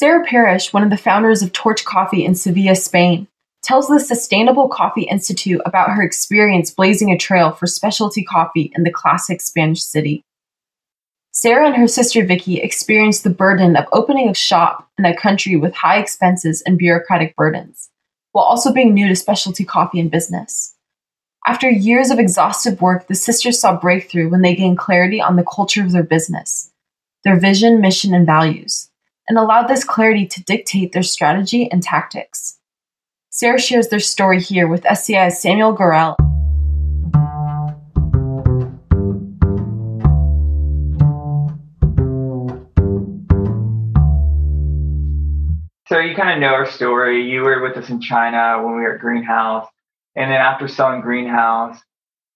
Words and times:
Sarah 0.00 0.24
Parrish, 0.24 0.72
one 0.72 0.84
of 0.84 0.90
the 0.90 0.96
founders 0.96 1.42
of 1.42 1.52
Torch 1.52 1.84
Coffee 1.84 2.24
in 2.24 2.36
Sevilla, 2.36 2.76
Spain, 2.76 3.26
tells 3.64 3.88
the 3.88 3.98
Sustainable 3.98 4.68
Coffee 4.68 5.02
Institute 5.02 5.60
about 5.66 5.90
her 5.90 6.04
experience 6.04 6.70
blazing 6.70 7.10
a 7.10 7.18
trail 7.18 7.50
for 7.50 7.66
specialty 7.66 8.22
coffee 8.22 8.70
in 8.76 8.84
the 8.84 8.92
classic 8.92 9.40
Spanish 9.40 9.82
city. 9.82 10.22
Sarah 11.32 11.66
and 11.66 11.74
her 11.74 11.88
sister 11.88 12.24
Vicky 12.24 12.60
experienced 12.60 13.24
the 13.24 13.30
burden 13.30 13.74
of 13.74 13.86
opening 13.92 14.28
a 14.28 14.34
shop 14.34 14.88
in 14.98 15.04
a 15.04 15.16
country 15.16 15.56
with 15.56 15.74
high 15.74 15.98
expenses 15.98 16.62
and 16.64 16.78
bureaucratic 16.78 17.34
burdens, 17.34 17.90
while 18.30 18.44
also 18.44 18.72
being 18.72 18.94
new 18.94 19.08
to 19.08 19.16
specialty 19.16 19.64
coffee 19.64 19.98
and 19.98 20.12
business. 20.12 20.76
After 21.44 21.68
years 21.68 22.12
of 22.12 22.20
exhaustive 22.20 22.80
work, 22.80 23.08
the 23.08 23.16
sisters 23.16 23.58
saw 23.58 23.74
breakthrough 23.74 24.30
when 24.30 24.42
they 24.42 24.54
gained 24.54 24.78
clarity 24.78 25.20
on 25.20 25.34
the 25.34 25.44
culture 25.52 25.82
of 25.82 25.90
their 25.90 26.04
business, 26.04 26.70
their 27.24 27.40
vision, 27.40 27.80
mission, 27.80 28.14
and 28.14 28.26
values, 28.26 28.88
and 29.28 29.38
allowed 29.38 29.68
this 29.68 29.84
clarity 29.84 30.26
to 30.26 30.42
dictate 30.44 30.92
their 30.92 31.02
strategy 31.02 31.70
and 31.70 31.82
tactics. 31.82 32.58
Sarah 33.30 33.60
shares 33.60 33.88
their 33.88 34.00
story 34.00 34.40
here 34.40 34.66
with 34.66 34.84
SCI's 34.84 35.40
Samuel 35.40 35.72
Gorel. 35.72 36.16
So 45.88 45.98
you 46.00 46.14
kind 46.14 46.34
of 46.34 46.40
know 46.40 46.54
our 46.54 46.70
story. 46.70 47.30
You 47.30 47.42
were 47.42 47.62
with 47.62 47.76
us 47.82 47.88
in 47.88 48.00
China 48.00 48.62
when 48.62 48.76
we 48.76 48.82
were 48.82 48.94
at 48.96 49.00
Greenhouse. 49.00 49.66
And 50.16 50.30
then 50.30 50.38
after 50.38 50.68
selling 50.68 51.00
Greenhouse, 51.00 51.78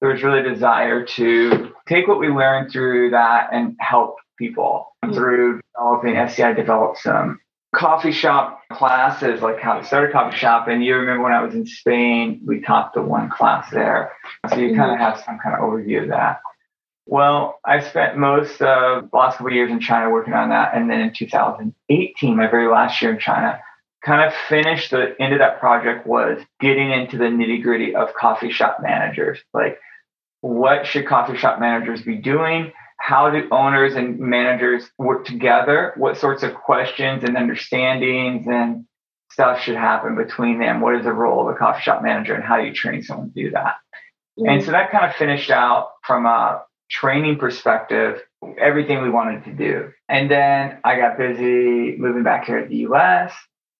there 0.00 0.10
was 0.10 0.22
really 0.22 0.40
a 0.40 0.54
desire 0.54 1.04
to 1.04 1.72
take 1.86 2.08
what 2.08 2.18
we 2.18 2.28
learned 2.28 2.72
through 2.72 3.10
that 3.10 3.48
and 3.52 3.76
help 3.78 4.16
people 4.42 4.88
mm-hmm. 5.04 5.14
through 5.14 5.60
developing 5.74 6.16
SCI 6.16 6.52
developed 6.54 6.98
some 6.98 7.38
coffee 7.74 8.12
shop 8.12 8.60
classes, 8.72 9.40
like 9.40 9.60
how 9.60 9.78
to 9.78 9.84
start 9.84 10.10
a 10.10 10.12
coffee 10.12 10.36
shop. 10.36 10.68
And 10.68 10.84
you 10.84 10.96
remember 10.96 11.22
when 11.22 11.32
I 11.32 11.42
was 11.42 11.54
in 11.54 11.64
Spain, 11.66 12.40
we 12.44 12.60
taught 12.60 12.92
the 12.92 13.02
one 13.02 13.30
class 13.30 13.70
there. 13.70 14.12
So 14.48 14.56
you 14.56 14.68
mm-hmm. 14.68 14.80
kind 14.80 14.92
of 14.92 14.98
have 14.98 15.22
some 15.24 15.38
kind 15.38 15.54
of 15.54 15.60
overview 15.60 16.02
of 16.02 16.08
that. 16.08 16.40
Well, 17.06 17.58
I 17.64 17.80
spent 17.80 18.16
most 18.16 18.60
of 18.62 19.10
the 19.10 19.16
last 19.16 19.38
couple 19.38 19.48
of 19.48 19.54
years 19.54 19.70
in 19.70 19.80
China 19.80 20.10
working 20.10 20.34
on 20.34 20.50
that. 20.50 20.74
And 20.74 20.90
then 20.90 21.00
in 21.00 21.12
2018, 21.12 22.36
my 22.36 22.48
very 22.48 22.70
last 22.70 23.00
year 23.00 23.12
in 23.12 23.18
China, 23.18 23.60
kind 24.04 24.26
of 24.26 24.34
finished 24.48 24.90
the 24.90 25.14
end 25.20 25.32
of 25.32 25.38
that 25.38 25.60
project 25.60 26.06
was 26.06 26.42
getting 26.60 26.90
into 26.90 27.16
the 27.16 27.24
nitty 27.24 27.62
gritty 27.62 27.94
of 27.94 28.12
coffee 28.14 28.50
shop 28.50 28.78
managers. 28.82 29.38
Like, 29.54 29.78
what 30.40 30.86
should 30.86 31.06
coffee 31.06 31.36
shop 31.36 31.60
managers 31.60 32.02
be 32.02 32.16
doing? 32.16 32.72
How 33.02 33.30
do 33.30 33.48
owners 33.50 33.96
and 33.96 34.20
managers 34.20 34.88
work 34.96 35.24
together? 35.24 35.92
What 35.96 36.16
sorts 36.18 36.44
of 36.44 36.54
questions 36.54 37.24
and 37.24 37.36
understandings 37.36 38.46
and 38.46 38.84
stuff 39.32 39.60
should 39.60 39.74
happen 39.74 40.14
between 40.14 40.60
them? 40.60 40.80
What 40.80 40.94
is 40.94 41.02
the 41.02 41.12
role 41.12 41.40
of 41.40 41.52
a 41.52 41.58
coffee 41.58 41.82
shop 41.82 42.00
manager 42.00 42.32
and 42.32 42.44
how 42.44 42.60
do 42.60 42.64
you 42.64 42.72
train 42.72 43.02
someone 43.02 43.32
to 43.32 43.34
do 43.34 43.50
that? 43.50 43.74
Mm-hmm. 44.38 44.48
And 44.48 44.64
so 44.64 44.70
that 44.70 44.92
kind 44.92 45.04
of 45.04 45.16
finished 45.16 45.50
out 45.50 45.88
from 46.06 46.26
a 46.26 46.62
training 46.92 47.38
perspective 47.38 48.22
everything 48.56 49.02
we 49.02 49.10
wanted 49.10 49.46
to 49.46 49.52
do. 49.52 49.90
And 50.08 50.30
then 50.30 50.78
I 50.84 50.96
got 50.96 51.18
busy 51.18 51.96
moving 51.98 52.22
back 52.22 52.46
here 52.46 52.62
to 52.62 52.68
the 52.68 52.86
US 52.88 53.32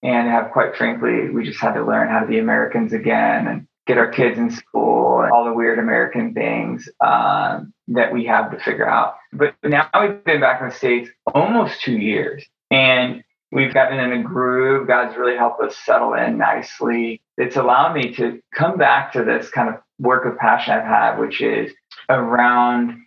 and 0.02 0.28
have 0.28 0.50
quite 0.50 0.74
frankly, 0.74 1.30
we 1.30 1.44
just 1.44 1.60
had 1.60 1.74
to 1.74 1.84
learn 1.84 2.08
how 2.08 2.18
to 2.18 2.26
be 2.26 2.40
Americans 2.40 2.92
again 2.92 3.46
and 3.46 3.68
get 3.86 3.98
our 3.98 4.08
kids 4.08 4.36
in 4.36 4.50
school 4.50 5.20
and 5.20 5.30
all 5.30 5.44
the 5.44 5.51
weird 5.62 5.78
American 5.78 6.34
things 6.34 6.88
um, 7.00 7.72
that 7.86 8.12
we 8.12 8.24
have 8.24 8.50
to 8.50 8.58
figure 8.58 8.88
out. 8.88 9.14
But 9.32 9.54
now 9.62 9.88
we've 10.00 10.24
been 10.24 10.40
back 10.40 10.60
in 10.60 10.68
the 10.70 10.74
States 10.74 11.08
almost 11.32 11.80
two 11.82 11.96
years 11.96 12.44
and 12.72 13.22
we've 13.52 13.72
gotten 13.72 14.00
in 14.00 14.12
a 14.12 14.22
groove. 14.24 14.88
God's 14.88 15.16
really 15.16 15.36
helped 15.36 15.62
us 15.62 15.76
settle 15.76 16.14
in 16.14 16.36
nicely. 16.36 17.22
It's 17.38 17.54
allowed 17.54 17.94
me 17.94 18.12
to 18.14 18.40
come 18.52 18.76
back 18.76 19.12
to 19.12 19.22
this 19.22 19.50
kind 19.50 19.68
of 19.68 19.76
work 20.00 20.26
of 20.26 20.36
passion 20.36 20.74
I've 20.74 20.82
had, 20.84 21.18
which 21.18 21.40
is 21.40 21.72
around 22.08 23.00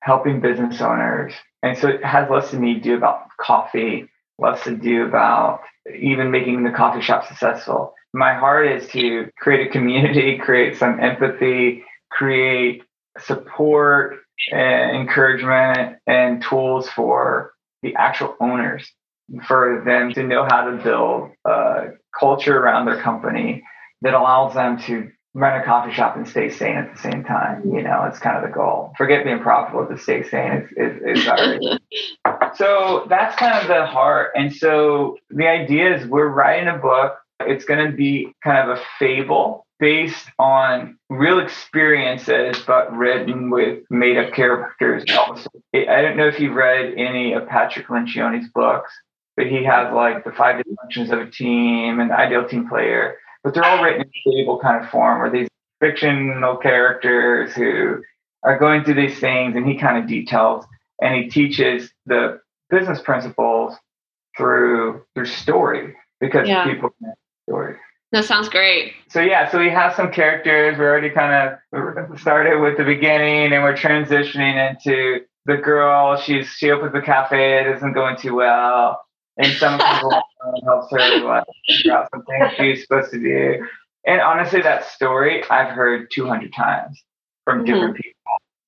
helping 0.00 0.40
business 0.40 0.80
owners. 0.80 1.34
And 1.62 1.76
so 1.76 1.88
it 1.88 2.02
has 2.02 2.30
less 2.30 2.50
to 2.52 2.56
me 2.56 2.80
do 2.80 2.96
about 2.96 3.26
coffee, 3.38 4.08
less 4.38 4.64
to 4.64 4.74
do 4.74 5.04
about 5.04 5.60
even 5.94 6.30
making 6.30 6.64
the 6.64 6.70
coffee 6.70 7.02
shop 7.02 7.28
successful. 7.28 7.92
My 8.14 8.32
heart 8.32 8.66
is 8.66 8.88
to 8.88 9.28
create 9.38 9.66
a 9.66 9.70
community, 9.70 10.38
create 10.42 10.78
some 10.78 11.00
empathy, 11.00 11.84
create 12.10 12.82
support 13.18 14.18
and 14.52 14.96
encouragement 14.96 15.98
and 16.06 16.42
tools 16.42 16.88
for 16.88 17.52
the 17.82 17.94
actual 17.96 18.36
owners 18.40 18.90
for 19.46 19.82
them 19.84 20.12
to 20.12 20.22
know 20.22 20.46
how 20.50 20.70
to 20.70 20.82
build 20.82 21.30
a 21.44 21.92
culture 22.18 22.58
around 22.58 22.86
their 22.86 23.00
company 23.00 23.62
that 24.02 24.14
allows 24.14 24.54
them 24.54 24.78
to 24.78 25.10
run 25.34 25.60
a 25.60 25.64
coffee 25.64 25.92
shop 25.92 26.16
and 26.16 26.26
stay 26.26 26.50
sane 26.50 26.76
at 26.76 26.92
the 26.94 27.00
same 27.00 27.24
time. 27.24 27.62
You 27.64 27.82
know, 27.82 28.04
it's 28.04 28.18
kind 28.18 28.36
of 28.36 28.42
the 28.42 28.54
goal. 28.54 28.92
Forget 28.96 29.24
being 29.24 29.40
profitable 29.40 29.86
to 29.86 29.98
stay 29.98 30.22
sane. 30.22 30.52
It's, 30.52 30.72
it's, 30.76 31.26
it's 31.26 32.58
so 32.58 33.06
that's 33.08 33.36
kind 33.36 33.60
of 33.60 33.68
the 33.68 33.86
heart. 33.86 34.32
And 34.34 34.54
so 34.54 35.18
the 35.30 35.46
idea 35.46 35.96
is 35.96 36.06
we're 36.06 36.28
writing 36.28 36.68
a 36.68 36.78
book. 36.78 37.18
It's 37.40 37.64
going 37.64 37.88
to 37.88 37.96
be 37.96 38.32
kind 38.42 38.68
of 38.68 38.78
a 38.78 38.82
fable 38.98 39.66
based 39.80 40.26
on 40.38 40.98
real 41.08 41.38
experiences, 41.38 42.62
but 42.66 42.92
written 42.96 43.50
with 43.50 43.84
made 43.90 44.18
up 44.18 44.32
characters. 44.32 45.04
I 45.08 46.02
don't 46.02 46.16
know 46.16 46.26
if 46.26 46.40
you've 46.40 46.54
read 46.54 46.94
any 46.96 47.32
of 47.32 47.48
Patrick 47.48 47.86
Lencioni's 47.86 48.48
books, 48.54 48.92
but 49.36 49.46
he 49.46 49.64
has 49.64 49.92
like 49.94 50.24
the 50.24 50.32
five 50.32 50.62
dimensions 50.62 51.10
of 51.10 51.20
a 51.20 51.30
team 51.30 52.00
and 52.00 52.10
the 52.10 52.14
ideal 52.18 52.48
team 52.48 52.68
player 52.68 53.18
but 53.48 53.54
they're 53.54 53.64
all 53.64 53.82
written 53.82 54.02
in 54.02 54.08
a 54.08 54.30
stable 54.30 54.58
kind 54.58 54.84
of 54.84 54.90
form 54.90 55.20
where 55.20 55.30
these 55.30 55.48
fictional 55.80 56.56
characters 56.56 57.54
who 57.54 58.02
are 58.42 58.58
going 58.58 58.84
through 58.84 58.94
these 58.94 59.18
things 59.18 59.56
and 59.56 59.66
he 59.66 59.78
kind 59.78 59.96
of 59.96 60.08
details 60.08 60.64
and 61.00 61.14
he 61.14 61.30
teaches 61.30 61.90
the 62.06 62.40
business 62.70 63.00
principles 63.00 63.74
through 64.36 65.02
through 65.14 65.26
story 65.26 65.96
because 66.20 66.48
yeah. 66.48 66.64
people 66.64 66.90
story. 67.48 67.76
That 68.12 68.24
sounds 68.24 68.48
great. 68.48 68.94
So 69.08 69.20
yeah, 69.20 69.50
so 69.50 69.58
we 69.58 69.70
have 69.70 69.94
some 69.94 70.10
characters. 70.10 70.78
We're 70.78 70.90
already 70.90 71.10
kind 71.10 71.58
of 71.72 72.18
started 72.18 72.60
with 72.60 72.78
the 72.78 72.84
beginning, 72.84 73.52
and 73.52 73.62
we're 73.62 73.76
transitioning 73.76 74.70
into 74.70 75.20
the 75.44 75.56
girl. 75.56 76.16
She's 76.16 76.48
she 76.48 76.70
opens 76.70 76.92
the 76.92 77.02
cafe. 77.02 77.60
It 77.60 77.76
isn't 77.76 77.92
going 77.92 78.16
too 78.16 78.34
well 78.34 79.02
and 79.38 79.52
some 79.56 79.78
people 79.94 80.22
helps 80.64 80.90
her 80.90 81.24
like, 81.24 81.44
figure 81.66 81.92
out 81.92 82.08
something 82.12 82.50
she's 82.56 82.82
supposed 82.82 83.10
to 83.12 83.18
do. 83.18 83.66
And 84.04 84.20
honestly, 84.20 84.60
that 84.62 84.84
story 84.84 85.42
I've 85.48 85.70
heard 85.70 86.10
200 86.12 86.52
times 86.52 87.02
from 87.44 87.58
mm-hmm. 87.58 87.72
different 87.72 87.96
people. 87.96 88.14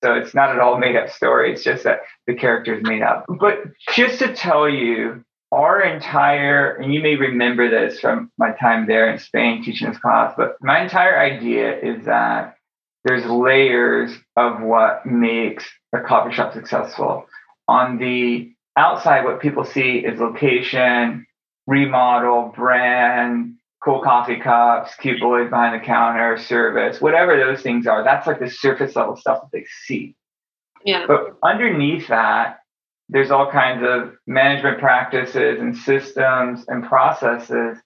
So 0.03 0.15
it's 0.15 0.35
not 0.35 0.51
at 0.51 0.61
all 0.61 0.79
made 0.79 0.97
up 0.97 1.11
story. 1.11 1.53
It's 1.53 1.63
just 1.63 1.85
that 1.85 2.01
the 2.27 2.35
character 2.35 2.75
is 2.75 2.83
made 2.83 3.03
up. 3.03 3.27
But 3.39 3.59
just 3.95 4.19
to 4.21 4.35
tell 4.35 4.67
you, 4.67 5.23
our 5.53 5.81
entire, 5.83 6.77
and 6.77 6.95
you 6.95 7.01
may 7.03 7.17
remember 7.17 7.69
this 7.69 7.99
from 8.01 8.31
my 8.39 8.53
time 8.53 8.87
there 8.87 9.11
in 9.11 9.19
Spain 9.19 9.65
teaching 9.65 9.89
this 9.89 9.99
class, 9.99 10.33
but 10.37 10.57
my 10.61 10.81
entire 10.81 11.19
idea 11.19 11.79
is 11.79 12.05
that 12.05 12.57
there's 13.05 13.25
layers 13.27 14.13
of 14.37 14.61
what 14.61 15.05
makes 15.07 15.65
a 15.95 16.01
coffee 16.01 16.35
shop 16.35 16.53
successful. 16.53 17.27
On 17.67 17.99
the 17.99 18.53
outside, 18.77 19.25
what 19.25 19.41
people 19.41 19.65
see 19.65 19.99
is 19.99 20.21
location, 20.21 21.27
remodel, 21.67 22.53
brand, 22.55 23.55
cool 23.83 24.03
coffee 24.03 24.39
cups, 24.39 24.95
cute 24.97 25.21
boys 25.21 25.49
behind 25.51 25.81
the 25.81 25.85
counter, 25.85 26.37
service, 26.39 27.01
whatever 27.01 27.37
those 27.37 27.63
things 27.63 27.87
are. 27.87 28.05
That's 28.05 28.27
like 28.27 28.39
the 28.39 28.51
surface 28.51 28.95
level 28.95 29.17
stuff 29.17 29.41
that 29.41 29.51
they 29.53 29.65
see. 29.87 30.15
Yeah. 30.85 31.07
But 31.07 31.37
underneath 31.43 32.09
that, 32.09 32.60
there's 33.11 33.31
all 33.31 33.51
kinds 33.51 33.85
of 33.85 34.15
management 34.27 34.79
practices 34.79 35.61
and 35.61 35.77
systems 35.77 36.65
and 36.69 36.85
processes 36.85 37.79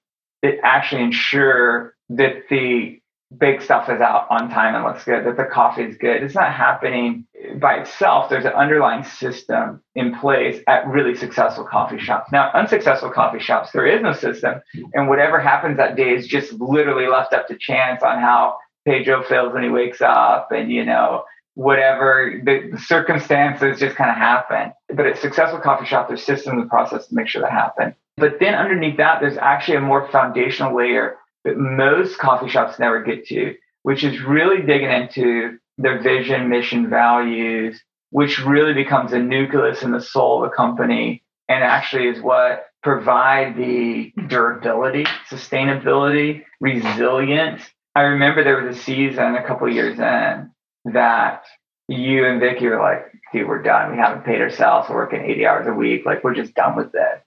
that 0.43 0.55
actually 0.63 1.03
ensure 1.03 1.95
that 2.11 2.43
the 2.51 3.01
big 3.39 3.63
stuff 3.63 3.89
is 3.89 4.01
out 4.01 4.27
on 4.31 4.51
time 4.51 4.75
and 4.75 4.85
looks 4.85 5.05
good, 5.05 5.25
that 5.25 5.37
the 5.37 5.45
coffee 5.45 5.83
is 5.83 5.97
good. 5.97 6.23
It's 6.23 6.35
not 6.35 6.53
happening 6.53 7.27
by 7.57 7.77
itself. 7.77 8.29
There's 8.29 8.45
an 8.45 8.53
underlying 8.53 9.03
system 9.03 9.83
in 9.95 10.15
place 10.19 10.63
at 10.69 10.87
really 10.87 11.15
successful 11.15 11.65
coffee 11.65 11.99
shops. 11.99 12.31
Now, 12.31 12.51
unsuccessful 12.53 13.11
coffee 13.11 13.41
shops, 13.41 13.73
there 13.73 13.87
is 13.87 14.03
no 14.03 14.13
system. 14.13 14.61
And 14.93 15.09
whatever 15.09 15.41
happens 15.41 15.79
that 15.79 15.97
day 15.97 16.15
is 16.15 16.27
just 16.27 16.53
literally 16.53 17.09
left 17.09 17.33
up 17.33 17.49
to 17.49 17.57
chance 17.59 18.03
on 18.03 18.21
how 18.21 18.59
Pedro 18.87 19.23
feels 19.23 19.53
when 19.55 19.63
he 19.63 19.71
wakes 19.71 20.03
up 20.03 20.53
and, 20.53 20.71
you 20.71 20.85
know, 20.85 21.25
whatever 21.55 22.41
the, 22.45 22.79
circumstances 22.79 23.79
just 23.79 23.97
kind 23.97 24.11
of 24.11 24.17
happen. 24.17 24.73
But 24.95 25.07
at 25.07 25.19
successful 25.19 25.61
coffee 25.61 25.87
shop, 25.87 26.09
there's 26.09 26.23
systems 26.23 26.61
and 26.61 26.71
process 26.71 27.07
to 27.07 27.15
make 27.15 27.29
sure 27.29 27.43
that 27.43 27.51
happen. 27.51 27.95
But 28.17 28.39
then 28.41 28.55
underneath 28.55 28.97
that, 28.99 29.21
there's 29.21 29.39
actually 29.39 29.77
a 29.77 29.81
more 29.81 30.09
foundational 30.11 30.77
layer 30.77 31.17
that 31.45 31.57
most 31.57 32.19
coffee 32.19 32.49
shops 32.49 32.79
never 32.79 33.03
get 33.03 33.27
to, 33.29 33.55
which 33.83 34.05
is 34.05 34.21
really 34.23 34.63
digging 34.63 34.91
into 34.91 35.59
their 35.79 36.01
vision, 36.01 36.49
mission, 36.49 36.89
values, 36.89 37.81
which 38.11 38.39
really 38.41 38.75
becomes 38.75 39.13
a 39.13 39.19
nucleus 39.19 39.83
in 39.83 39.91
the 39.91 40.01
soul 40.01 40.45
of 40.45 40.51
the 40.51 40.57
company 40.57 41.23
and 41.49 41.63
actually 41.63 42.07
is 42.07 42.21
what 42.23 42.67
provide 42.83 43.57
the 43.57 44.13
durability, 44.29 45.05
sustainability, 45.29 46.45
resilience. 46.61 47.63
I 47.97 48.03
remember 48.03 48.45
there 48.45 48.63
was 48.63 48.77
a 48.77 48.81
season 48.81 49.35
a 49.35 49.47
couple 49.47 49.69
years 49.73 49.99
in 49.99 50.51
that 50.85 51.45
you 51.89 52.27
and 52.27 52.41
Vicky 52.41 52.67
were 52.69 52.81
like, 52.81 53.13
dude, 53.33 53.49
we're 53.49 53.63
done. 53.63 53.93
We 53.93 53.99
haven't 53.99 54.25
paid 54.25 54.41
ourselves. 54.41 54.89
We're 54.89 54.97
working 54.97 55.23
80 55.23 55.47
hours 55.47 55.67
a 55.67 55.73
week. 55.73 56.07
Like, 56.07 56.25
we're 56.25 56.35
just 56.35 56.55
done 56.55 56.77
with 56.77 56.93
this. 56.93 57.21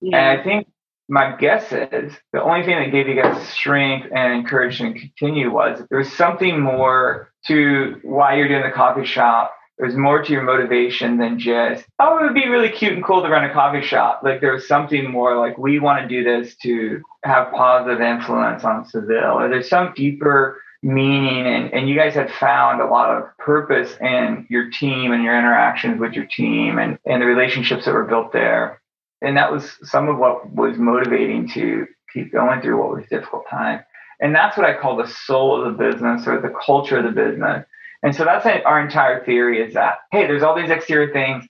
Yeah. 0.00 0.18
And 0.18 0.40
I 0.40 0.44
think 0.44 0.68
my 1.08 1.36
guess 1.36 1.72
is 1.72 2.14
the 2.32 2.42
only 2.42 2.64
thing 2.64 2.78
that 2.78 2.90
gave 2.90 3.08
you 3.08 3.20
guys 3.20 3.46
strength 3.48 4.08
and 4.14 4.32
encouragement 4.32 4.96
to 4.96 5.00
continue 5.00 5.50
was 5.50 5.82
there 5.90 5.98
was 5.98 6.12
something 6.12 6.60
more 6.60 7.30
to 7.46 8.00
why 8.02 8.36
you're 8.36 8.48
doing 8.48 8.62
the 8.62 8.70
coffee 8.70 9.04
shop. 9.04 9.54
There's 9.78 9.96
more 9.96 10.22
to 10.22 10.32
your 10.32 10.42
motivation 10.42 11.18
than 11.18 11.38
just, 11.38 11.84
oh, 11.98 12.18
it 12.18 12.22
would 12.22 12.34
be 12.34 12.48
really 12.48 12.70
cute 12.70 12.92
and 12.92 13.04
cool 13.04 13.22
to 13.22 13.28
run 13.28 13.44
a 13.44 13.52
coffee 13.52 13.82
shop. 13.82 14.20
Like 14.22 14.40
there 14.40 14.52
was 14.52 14.68
something 14.68 15.10
more 15.10 15.36
like 15.36 15.58
we 15.58 15.80
want 15.80 16.02
to 16.02 16.08
do 16.08 16.22
this 16.22 16.54
to 16.62 17.02
have 17.24 17.52
positive 17.52 18.00
influence 18.00 18.64
on 18.64 18.86
Seville. 18.86 19.40
Or 19.40 19.48
there's 19.48 19.68
some 19.68 19.92
deeper 19.94 20.62
meaning 20.84 21.46
and, 21.46 21.72
and 21.72 21.88
you 21.88 21.96
guys 21.96 22.14
had 22.14 22.30
found 22.30 22.80
a 22.80 22.86
lot 22.86 23.16
of 23.16 23.24
purpose 23.38 23.96
in 24.00 24.46
your 24.50 24.70
team 24.70 25.12
and 25.12 25.24
your 25.24 25.36
interactions 25.36 25.98
with 25.98 26.12
your 26.12 26.26
team 26.26 26.78
and, 26.78 26.98
and 27.06 27.22
the 27.22 27.26
relationships 27.26 27.86
that 27.86 27.94
were 27.94 28.04
built 28.04 28.32
there 28.32 28.80
and 29.24 29.36
that 29.38 29.50
was 29.50 29.76
some 29.82 30.08
of 30.08 30.18
what 30.18 30.52
was 30.54 30.76
motivating 30.76 31.48
to 31.54 31.86
keep 32.12 32.30
going 32.32 32.60
through 32.60 32.78
what 32.78 32.94
was 32.96 33.06
difficult 33.08 33.44
time. 33.50 33.80
And 34.20 34.34
that's 34.34 34.56
what 34.56 34.66
I 34.66 34.78
call 34.78 34.96
the 34.96 35.08
soul 35.08 35.64
of 35.64 35.76
the 35.76 35.90
business 35.90 36.26
or 36.26 36.40
the 36.40 36.54
culture 36.64 36.98
of 36.98 37.04
the 37.04 37.10
business. 37.10 37.66
And 38.02 38.14
so 38.14 38.24
that's 38.24 38.46
our 38.46 38.80
entire 38.80 39.24
theory 39.24 39.66
is 39.66 39.74
that, 39.74 39.96
hey, 40.12 40.26
there's 40.26 40.42
all 40.42 40.54
these 40.54 40.70
exterior 40.70 41.12
things 41.12 41.46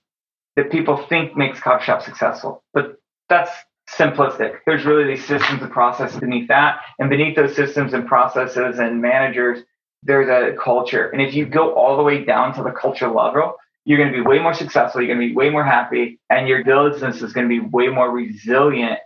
that 0.56 0.70
people 0.70 0.96
think 1.08 1.36
makes 1.36 1.58
coffee 1.58 1.84
shop 1.84 2.02
successful, 2.02 2.62
but 2.72 2.96
that's 3.28 3.50
simplistic. 3.96 4.58
There's 4.67 4.85
really 4.85 5.14
these 5.14 5.26
systems 5.26 5.62
and 5.62 5.70
processes 5.70 6.20
beneath 6.20 6.49
that. 6.49 6.81
And 6.99 7.11
beneath 7.11 7.37
those 7.37 7.55
systems 7.55 7.93
and 7.93 8.06
processes 8.06 8.79
and 8.79 9.00
managers, 9.00 9.64
there's 10.05 10.29
a 10.29 10.56
culture. 10.62 11.08
And 11.08 11.23
if 11.23 11.35
you 11.35 11.46
go 11.46 11.73
all 11.75 11.96
the 11.96 12.02
way 12.02 12.25
down 12.25 12.55
to 12.56 12.62
the 12.62 12.70
culture 12.70 13.08
level, 13.08 13.56
you're 13.85 13.99
going 13.99 14.12
to 14.12 14.17
be 14.17 14.20
way 14.20 14.38
more 14.38 14.55
successful. 14.55 15.00
You're 15.00 15.14
going 15.14 15.26
to 15.26 15.32
be 15.32 15.35
way 15.35 15.50
more 15.50 15.64
happy, 15.64 16.20
and 16.31 16.49
your 16.49 16.64
business 16.64 17.23
is 17.23 17.32
going 17.32 17.49
to 17.49 17.49
be 17.49 17.61
way 17.61 17.88
more 17.88 18.11
resilient 18.11 18.99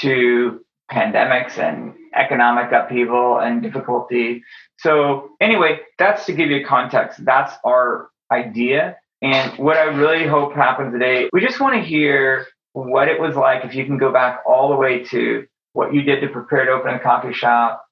to 0.00 0.64
pandemics 0.90 1.58
and 1.58 1.94
economic 2.14 2.72
upheaval 2.72 3.38
and 3.38 3.62
difficulty. 3.62 4.42
So, 4.78 5.30
anyway, 5.40 5.80
that's 5.98 6.26
to 6.26 6.32
give 6.32 6.50
you 6.50 6.64
context. 6.66 7.24
That's 7.24 7.54
our 7.64 8.10
idea. 8.30 8.96
And 9.20 9.58
what 9.58 9.76
I 9.76 9.84
really 9.84 10.26
hope 10.26 10.54
happens 10.54 10.92
today, 10.92 11.28
we 11.32 11.40
just 11.40 11.60
want 11.60 11.74
to 11.74 11.82
hear 11.82 12.46
what 12.72 13.08
it 13.08 13.20
was 13.20 13.36
like 13.36 13.64
if 13.64 13.74
you 13.74 13.84
can 13.84 13.98
go 13.98 14.12
back 14.12 14.42
all 14.46 14.68
the 14.68 14.76
way 14.76 15.04
to 15.04 15.46
what 15.72 15.94
you 15.94 16.02
did 16.02 16.20
to 16.20 16.28
prepare 16.28 16.66
to 16.66 16.72
open 16.72 16.94
a 16.94 17.00
coffee 17.00 17.32
shop. 17.32 17.84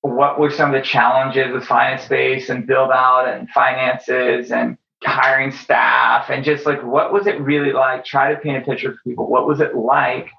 What 0.00 0.40
were 0.40 0.50
some 0.50 0.74
of 0.74 0.80
the 0.80 0.86
challenges 0.86 1.52
with 1.52 1.64
finance 1.64 2.02
space 2.02 2.48
and 2.48 2.66
build 2.66 2.90
out 2.90 3.28
and 3.28 3.48
finances 3.50 4.50
and 4.50 4.76
hiring 5.04 5.50
staff 5.50 6.30
and 6.30 6.44
just 6.44 6.66
like 6.66 6.82
what 6.82 7.12
was 7.12 7.26
it 7.26 7.40
really 7.40 7.72
like 7.72 8.04
try 8.04 8.32
to 8.32 8.40
paint 8.40 8.62
a 8.62 8.66
picture 8.66 8.92
for 8.92 8.98
people 9.04 9.28
what 9.28 9.46
was 9.46 9.60
it 9.60 9.74
like 9.74 10.30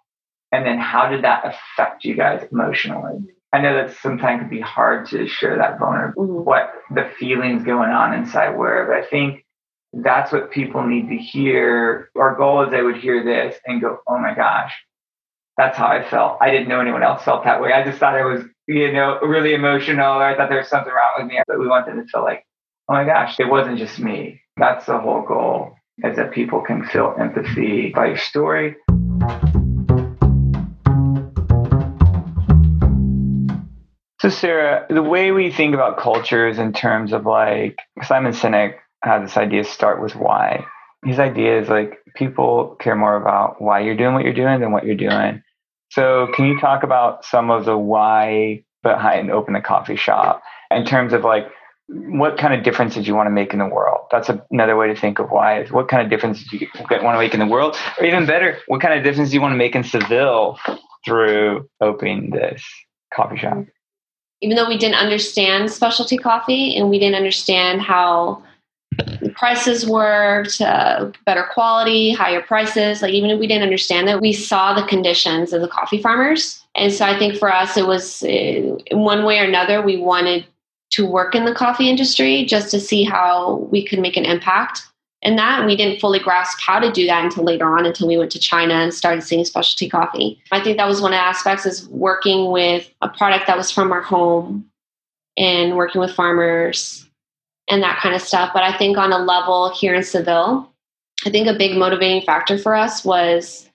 and 0.52 0.66
then 0.66 0.78
how 0.80 1.10
did 1.10 1.24
that 1.24 1.44
affect 1.46 2.06
you 2.06 2.16
guys 2.16 2.48
emotionally 2.52 3.20
i 3.52 3.60
know 3.60 3.74
that 3.74 3.96
sometimes 3.98 4.40
it 4.40 4.44
can 4.44 4.50
be 4.50 4.62
hard 4.62 5.06
to 5.08 5.28
share 5.28 5.58
that 5.58 5.78
vulnerable 5.80 6.24
mm-hmm. 6.24 6.46
what 6.46 6.74
the 6.96 7.10
feelings 7.20 7.64
going 7.64 7.90
on 7.90 8.14
inside 8.14 8.56
were 8.56 8.86
but 8.88 8.96
i 8.96 9.10
think 9.10 9.43
that's 9.94 10.32
what 10.32 10.52
people 10.52 10.86
need 10.86 11.10
to 11.10 11.18
hear. 11.18 12.10
Our 12.16 12.36
goal 12.36 12.64
is 12.64 12.72
they 12.72 12.82
would 12.82 12.98
hear 12.98 13.24
this 13.24 13.56
and 13.66 13.82
go 13.82 14.00
oh 14.08 14.18
my 14.18 14.34
gosh 14.34 14.74
that's 15.58 15.78
how 15.78 15.88
i 15.88 16.08
felt. 16.10 16.38
I 16.42 16.50
didn't 16.50 16.68
know 16.68 16.80
anyone 16.80 17.04
else 17.04 17.24
felt 17.24 17.44
that 17.44 17.62
way. 17.62 17.74
I 17.74 17.84
just 17.84 18.00
thought 18.00 18.16
i 18.16 18.26
was 18.26 18.44
you 18.68 18.92
know 18.92 19.20
really 19.22 19.54
emotional. 19.54 20.18
Or 20.18 20.24
i 20.24 20.36
thought 20.36 20.50
there 20.50 20.58
was 20.58 20.68
something 20.68 20.92
wrong 20.92 21.14
with 21.18 21.28
me. 21.28 21.40
But 21.48 21.60
we 21.60 21.68
wanted 21.68 21.98
it 21.98 22.04
to 22.04 22.08
feel 22.08 22.24
like 22.24 22.46
oh 22.90 22.94
my 22.94 23.06
gosh 23.06 23.40
it 23.40 23.50
wasn't 23.50 23.78
just 23.78 24.00
me. 24.00 24.42
That's 24.58 24.86
the 24.86 25.00
whole 25.00 25.24
goal, 25.24 25.76
is 26.04 26.16
that 26.18 26.32
people 26.32 26.62
can 26.62 26.86
feel 26.86 27.16
empathy 27.20 27.92
by 27.94 28.08
your 28.08 28.18
story. 28.18 28.76
So, 34.22 34.30
Sarah, 34.30 34.86
the 34.90 35.04
way 35.04 35.32
we 35.32 35.52
think 35.52 35.74
about 35.74 35.98
cultures 35.98 36.58
in 36.58 36.72
terms 36.72 37.12
of 37.12 37.26
like 37.26 37.78
Simon 38.04 38.32
Sinek 38.32 38.76
has 39.04 39.22
this 39.24 39.38
idea 39.38 39.64
start 39.64 40.02
with 40.02 40.16
why. 40.16 40.66
His 41.06 41.20
idea 41.20 41.60
is 41.60 41.70
like 41.70 42.00
people 42.16 42.78
care 42.80 42.96
more 42.96 43.16
about 43.16 43.62
why 43.62 43.82
you're 43.82 43.98
doing 43.98 44.14
what 44.14 44.24
you're 44.24 44.34
doing 44.34 44.60
than 44.62 44.72
what 44.72 44.86
you're 44.86 44.96
doing. 44.96 45.44
So, 45.92 46.28
can 46.34 46.46
you 46.46 46.60
talk 46.60 46.84
about 46.84 47.24
some 47.26 47.52
of 47.52 47.66
the 47.66 47.78
why 47.78 48.64
behind 48.82 49.32
open 49.32 49.56
a 49.56 49.62
coffee 49.62 49.96
shop 49.96 50.42
in 50.72 50.86
terms 50.86 51.14
of 51.14 51.24
like 51.24 51.48
what 51.88 52.38
kind 52.38 52.54
of 52.54 52.64
difference 52.64 52.94
did 52.94 53.06
you 53.06 53.16
want 53.16 53.28
to 53.28 53.32
make 53.32 53.54
in 53.54 53.60
the 53.60 53.68
world? 53.68 54.08
That's 54.12 54.30
another 54.52 54.76
way 54.76 54.88
to 54.88 55.00
think 55.00 55.20
of 55.20 55.30
why 55.30 55.62
is 55.62 55.72
what 55.72 55.90
kind 55.90 56.02
of 56.02 56.10
difference 56.10 56.44
did 56.44 56.62
you 56.62 56.68
want 56.74 57.16
to 57.16 57.20
make 57.20 57.34
in 57.34 57.40
the 57.40 57.46
world? 57.46 57.76
Or 58.00 58.06
even 58.06 58.26
better, 58.26 58.58
what 58.68 58.82
kind 58.82 58.98
of 58.98 59.04
difference 59.04 59.30
do 59.30 59.36
you 59.36 59.42
want 59.42 59.54
to 59.54 59.58
make 59.58 59.76
in 59.76 59.84
Seville 59.84 60.58
through 61.06 61.70
opening 61.82 62.32
this 62.32 62.64
coffee 63.14 63.38
shop? 63.38 63.66
Even 64.42 64.56
though 64.56 64.68
we 64.68 64.78
didn't 64.78 64.96
understand 64.96 65.72
specialty 65.72 66.18
coffee 66.18 66.76
and 66.76 66.90
we 66.90 67.00
didn't 67.00 67.16
understand 67.16 67.82
how 67.82 68.44
prices 69.44 69.86
were 69.86 70.46
to 70.46 71.12
better 71.26 71.44
quality, 71.54 72.14
higher 72.14 72.42
prices, 72.42 73.02
like 73.02 73.12
even 73.12 73.30
if 73.30 73.38
we 73.38 73.46
didn't 73.46 73.64
understand 73.64 74.08
that, 74.08 74.22
we 74.22 74.32
saw 74.32 74.74
the 74.74 74.88
conditions 74.88 75.52
of 75.52 75.60
the 75.60 75.68
coffee 75.68 76.02
farmers. 76.02 76.64
And 76.76 76.94
so 76.94 77.04
I 77.04 77.20
think 77.20 77.38
for 77.38 77.54
us, 77.54 77.76
it 77.76 77.86
was 77.86 78.24
in 78.24 78.80
one 78.92 79.26
way 79.26 79.40
or 79.40 79.44
another, 79.44 79.82
we 79.82 79.98
wanted 79.98 80.46
to 80.92 81.06
work 81.06 81.36
in 81.36 81.44
the 81.44 81.54
coffee 81.54 81.90
industry 81.90 82.46
just 82.46 82.72
to 82.72 82.80
see 82.80 83.04
how 83.04 83.68
we 83.70 83.86
could 83.86 84.00
make 84.00 84.16
an 84.16 84.24
impact 84.24 84.84
in 85.22 85.36
that. 85.36 85.66
We 85.66 85.76
didn't 85.76 86.00
fully 86.00 86.20
grasp 86.20 86.60
how 86.66 86.80
to 86.80 86.90
do 86.90 87.06
that 87.08 87.26
until 87.26 87.44
later 87.44 87.66
on, 87.66 87.86
until 87.86 88.08
we 88.08 88.18
went 88.18 88.32
to 88.32 88.40
China 88.40 88.76
and 88.76 88.94
started 88.94 89.24
seeing 89.24 89.44
specialty 89.44 89.90
coffee. 89.90 90.42
I 90.54 90.64
think 90.64 90.78
that 90.78 90.88
was 90.88 91.02
one 91.02 91.12
of 91.12 91.18
the 91.18 91.22
aspects 91.22 91.66
is 91.66 91.86
working 91.90 92.50
with 92.50 92.90
a 93.02 93.10
product 93.10 93.48
that 93.48 93.58
was 93.58 93.70
from 93.70 93.92
our 93.92 94.02
home 94.02 94.70
and 95.36 95.76
working 95.76 96.00
with 96.00 96.12
farmers 96.12 97.03
and 97.70 97.82
that 97.82 98.00
kind 98.00 98.16
of 98.16 98.22
stuff. 98.22 98.52
But 98.54 98.64
I 98.64 98.78
think 98.78 98.98
on 98.98 99.12
a 99.12 99.18
level 99.18 99.70
here 99.74 99.94
in 99.94 100.04
Seville, 100.04 100.70
I 101.26 101.30
think 101.30 101.48
a 101.48 101.58
big 101.58 101.78
motivating 101.78 102.22
factor 102.24 102.58
for 102.58 102.76
us 102.76 103.06
was 103.06 103.70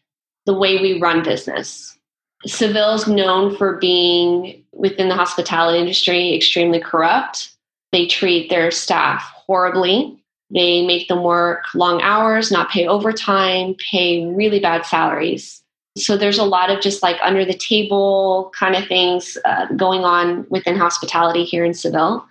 the 0.46 0.54
way 0.54 0.78
we 0.80 1.00
run 1.00 1.22
business. 1.22 1.98
Seville's 2.46 3.06
known 3.06 3.56
for 3.56 3.76
being 3.78 4.64
within 4.72 5.08
the 5.08 5.14
hospitality 5.14 5.78
industry 5.78 6.34
extremely 6.34 6.80
corrupt. 6.80 7.50
They 7.92 8.06
treat 8.06 8.48
their 8.48 8.70
staff 8.70 9.22
horribly. 9.34 10.16
They 10.50 10.86
make 10.86 11.08
them 11.08 11.22
work 11.22 11.64
long 11.74 12.00
hours, 12.02 12.50
not 12.50 12.70
pay 12.70 12.86
overtime, 12.86 13.74
pay 13.90 14.24
really 14.26 14.60
bad 14.60 14.86
salaries. 14.86 15.62
So 15.96 16.16
there's 16.16 16.38
a 16.38 16.44
lot 16.44 16.70
of 16.70 16.80
just 16.80 17.02
like 17.02 17.16
under 17.22 17.44
the 17.44 17.54
table 17.54 18.52
kind 18.58 18.76
of 18.76 18.86
things 18.86 19.36
uh, 19.44 19.66
going 19.74 20.04
on 20.04 20.46
within 20.48 20.76
hospitality 20.76 21.44
here 21.44 21.64
in 21.64 21.74
Seville. 21.74 22.26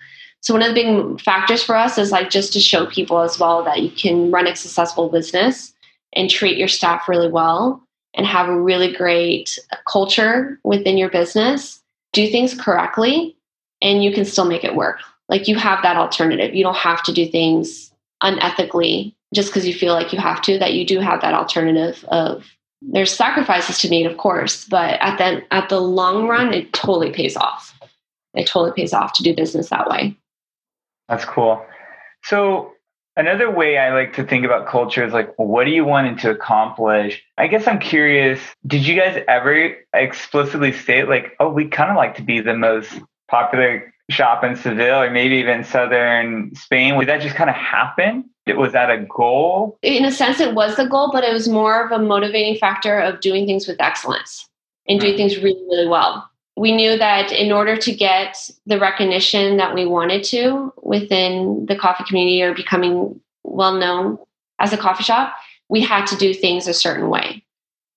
So 0.48 0.54
one 0.54 0.64
of 0.64 0.74
the 0.74 0.82
big 0.82 1.20
factors 1.20 1.62
for 1.62 1.76
us 1.76 1.98
is 1.98 2.14
like 2.14 2.30
just 2.30 2.54
to 2.54 2.62
show 2.62 2.86
people 2.86 3.20
as 3.20 3.38
well 3.38 3.66
that 3.66 3.82
you 3.82 3.92
can 3.92 4.32
run 4.32 4.48
a 4.48 4.56
successful 4.56 5.10
business 5.10 5.74
and 6.14 6.30
treat 6.30 6.58
your 6.58 6.70
staff 6.70 7.10
really 7.10 7.30
well 7.30 7.84
and 8.14 8.26
have 8.26 8.48
a 8.48 8.58
really 8.58 8.94
great 8.94 9.60
culture 9.90 10.58
within 10.64 10.98
your 10.98 11.10
business, 11.10 11.84
do 12.14 12.32
things 12.32 12.54
correctly, 12.54 13.36
and 13.82 14.06
you 14.06 14.14
can 14.14 14.24
still 14.24 14.46
make 14.46 14.64
it 14.64 14.76
work. 14.76 15.02
Like 15.28 15.50
you 15.50 15.58
have 15.58 15.84
that 15.84 15.98
alternative. 15.98 16.56
You 16.56 16.64
don't 16.64 16.78
have 16.78 17.04
to 17.04 17.12
do 17.12 17.28
things 17.28 17.92
unethically 18.24 19.14
just 19.34 19.50
because 19.50 19.68
you 19.68 19.74
feel 19.74 19.94
like 19.94 20.14
you 20.14 20.20
have 20.20 20.42
to, 20.44 20.58
that 20.60 20.76
you 20.76 20.86
do 20.86 21.02
have 21.02 21.20
that 21.20 21.34
alternative 21.34 22.06
of 22.08 22.46
there's 22.82 23.14
sacrifices 23.14 23.80
to 23.80 23.90
make, 23.90 24.06
of 24.06 24.16
course, 24.16 24.64
but 24.64 24.98
at 25.02 25.18
the 25.18 25.44
at 25.54 25.68
the 25.68 25.82
long 25.82 26.26
run, 26.26 26.54
it 26.54 26.72
totally 26.72 27.12
pays 27.12 27.36
off. 27.36 27.78
It 28.34 28.48
totally 28.48 28.72
pays 28.82 28.94
off 28.94 29.12
to 29.16 29.24
do 29.24 29.36
business 29.36 29.68
that 29.72 29.90
way. 29.90 30.16
That's 31.08 31.26
cool. 31.26 31.66
So 32.24 32.74
Another 33.18 33.50
way 33.50 33.80
I 33.80 33.92
like 33.96 34.14
to 34.14 34.24
think 34.24 34.46
about 34.46 34.68
culture 34.68 35.04
is 35.04 35.12
like, 35.12 35.34
what 35.38 35.64
do 35.64 35.72
you 35.72 35.84
wanting 35.84 36.18
to 36.18 36.30
accomplish? 36.30 37.24
I 37.36 37.48
guess 37.48 37.68
I'm 37.68 37.80
curious, 37.80 38.40
did 38.68 38.86
you 38.86 38.96
guys 38.96 39.24
ever 39.28 39.76
explicitly 39.92 40.72
state, 40.72 41.10
like, 41.10 41.36
oh, 41.40 41.50
we 41.50 41.68
kind 41.68 41.90
of 41.90 41.98
like 41.98 42.14
to 42.18 42.22
be 42.22 42.42
the 42.42 42.54
most 42.54 42.94
popular 43.28 43.92
shop 44.12 44.44
in 44.44 44.56
Seville 44.56 45.02
or 45.02 45.10
maybe 45.10 45.38
even 45.38 45.64
southern 45.64 46.54
Spain? 46.54 46.96
Would 46.96 47.08
that 47.08 47.22
just 47.22 47.36
kind 47.36 47.50
of 47.50 47.56
happen? 47.56 48.30
It, 48.46 48.56
Was 48.56 48.74
that 48.74 48.92
a 48.92 49.00
goal? 49.00 49.80
In 49.82 50.06
a 50.06 50.12
sense, 50.12 50.40
it 50.40 50.54
was 50.54 50.76
the 50.76 50.86
goal, 50.86 51.10
but 51.12 51.24
it 51.24 51.34
was 51.34 51.50
more 51.50 51.84
of 51.84 51.92
a 51.92 51.98
motivating 51.98 52.60
factor 52.60 53.00
of 53.00 53.20
doing 53.20 53.48
things 53.48 53.68
with 53.68 53.82
excellence 53.82 54.48
and 54.88 55.00
doing 55.00 55.14
hmm. 55.14 55.18
things 55.18 55.38
really, 55.38 55.66
really 55.72 55.88
well 55.88 56.30
we 56.58 56.76
knew 56.76 56.98
that 56.98 57.32
in 57.32 57.52
order 57.52 57.78
to 57.78 57.94
get 57.94 58.50
the 58.66 58.80
recognition 58.80 59.58
that 59.58 59.76
we 59.76 59.86
wanted 59.86 60.24
to 60.24 60.74
within 60.82 61.68
the 61.68 61.76
coffee 61.76 62.04
community 62.06 62.42
or 62.42 62.54
becoming 62.56 63.22
well 63.44 63.76
known 63.76 64.18
as 64.60 64.74
a 64.74 64.78
coffee 64.78 65.04
shop, 65.04 65.36
we 65.70 65.82
had 65.82 66.08
to 66.08 66.18
do 66.18 66.34
things 66.34 66.68
a 66.68 66.74
certain 66.74 67.10
way. 67.10 67.44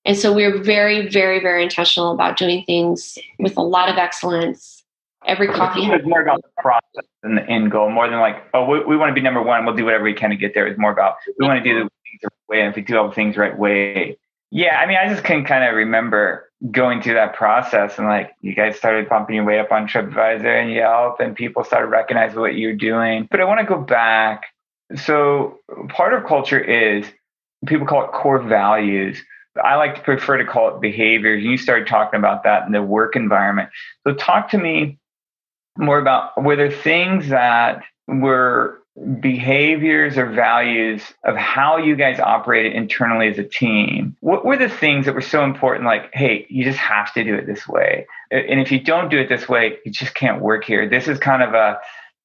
And 0.04 0.16
so 0.16 0.32
we 0.32 0.46
we're 0.46 0.62
very, 0.62 1.08
very, 1.08 1.40
very 1.40 1.62
intentional 1.62 2.12
about 2.12 2.36
doing 2.36 2.62
things 2.64 3.18
with 3.38 3.56
a 3.56 3.62
lot 3.62 3.88
of 3.88 3.96
excellence. 3.96 4.84
Every 5.26 5.48
coffee 5.48 5.82
has 5.84 6.02
more 6.04 6.22
about 6.22 6.42
the 6.42 6.48
process 6.58 7.08
than 7.22 7.36
the 7.36 7.46
end 7.48 7.70
goal, 7.70 7.90
more 7.90 8.08
than 8.08 8.20
like, 8.20 8.44
oh, 8.52 8.66
we, 8.66 8.84
we 8.84 8.96
want 8.96 9.10
to 9.10 9.14
be 9.14 9.20
number 9.22 9.42
one. 9.42 9.64
We'll 9.64 9.76
do 9.76 9.84
whatever 9.86 10.04
we 10.04 10.14
can 10.14 10.30
to 10.30 10.36
get 10.36 10.52
there. 10.54 10.66
It's 10.66 10.78
more 10.78 10.92
about 10.92 11.16
we 11.38 11.46
want 11.46 11.62
to 11.62 11.70
do 11.70 11.78
the 11.78 11.80
things 11.80 12.20
the 12.22 12.28
right 12.28 12.48
way. 12.48 12.60
And 12.60 12.70
if 12.70 12.76
we 12.76 12.82
do 12.82 12.98
all 12.98 13.08
the 13.08 13.14
things 13.14 13.34
the 13.36 13.40
right 13.42 13.58
way, 13.58 14.18
yeah. 14.50 14.78
I 14.80 14.86
mean, 14.86 14.96
I 14.96 15.08
just 15.08 15.24
can 15.24 15.44
kind 15.44 15.64
of 15.64 15.74
remember 15.74 16.49
going 16.70 17.00
through 17.00 17.14
that 17.14 17.34
process 17.34 17.96
and 17.96 18.06
like 18.06 18.32
you 18.42 18.54
guys 18.54 18.76
started 18.76 19.08
bumping 19.08 19.36
your 19.36 19.44
way 19.44 19.58
up 19.58 19.72
on 19.72 19.88
TripAdvisor 19.88 20.44
and 20.44 20.70
Yelp, 20.70 21.20
and 21.20 21.34
people 21.34 21.64
started 21.64 21.86
recognizing 21.86 22.40
what 22.40 22.54
you're 22.54 22.74
doing. 22.74 23.26
But 23.30 23.40
I 23.40 23.44
want 23.44 23.60
to 23.60 23.66
go 23.66 23.80
back. 23.80 24.44
So 24.96 25.60
part 25.88 26.12
of 26.12 26.26
culture 26.26 26.60
is 26.60 27.06
people 27.66 27.86
call 27.86 28.04
it 28.04 28.12
core 28.12 28.40
values 28.40 29.22
I 29.62 29.76
like 29.76 29.96
to 29.96 30.00
prefer 30.00 30.38
to 30.38 30.44
call 30.44 30.74
it 30.74 30.80
behaviors. 30.80 31.42
You 31.42 31.56
started 31.56 31.88
talking 31.88 32.18
about 32.18 32.44
that 32.44 32.66
in 32.66 32.72
the 32.72 32.82
work 32.82 33.16
environment. 33.16 33.70
So 34.06 34.14
talk 34.14 34.50
to 34.50 34.58
me 34.58 34.98
more 35.76 35.98
about 35.98 36.40
were 36.42 36.56
there 36.56 36.70
things 36.70 37.28
that 37.28 37.82
were 38.06 38.79
behaviors 39.20 40.18
or 40.18 40.26
values 40.26 41.02
of 41.24 41.36
how 41.36 41.78
you 41.78 41.96
guys 41.96 42.20
operated 42.20 42.74
internally 42.74 43.28
as 43.28 43.38
a 43.38 43.44
team 43.44 44.14
what 44.20 44.44
were 44.44 44.58
the 44.58 44.68
things 44.68 45.06
that 45.06 45.14
were 45.14 45.22
so 45.22 45.42
important 45.42 45.86
like 45.86 46.10
hey 46.12 46.46
you 46.50 46.64
just 46.64 46.78
have 46.78 47.12
to 47.14 47.24
do 47.24 47.34
it 47.34 47.46
this 47.46 47.66
way 47.66 48.06
and 48.30 48.60
if 48.60 48.70
you 48.70 48.78
don't 48.78 49.10
do 49.10 49.18
it 49.18 49.28
this 49.28 49.48
way 49.48 49.78
you 49.86 49.90
just 49.90 50.14
can't 50.14 50.42
work 50.42 50.64
here 50.64 50.88
this 50.88 51.08
is 51.08 51.18
kind 51.18 51.42
of 51.42 51.54
a 51.54 51.78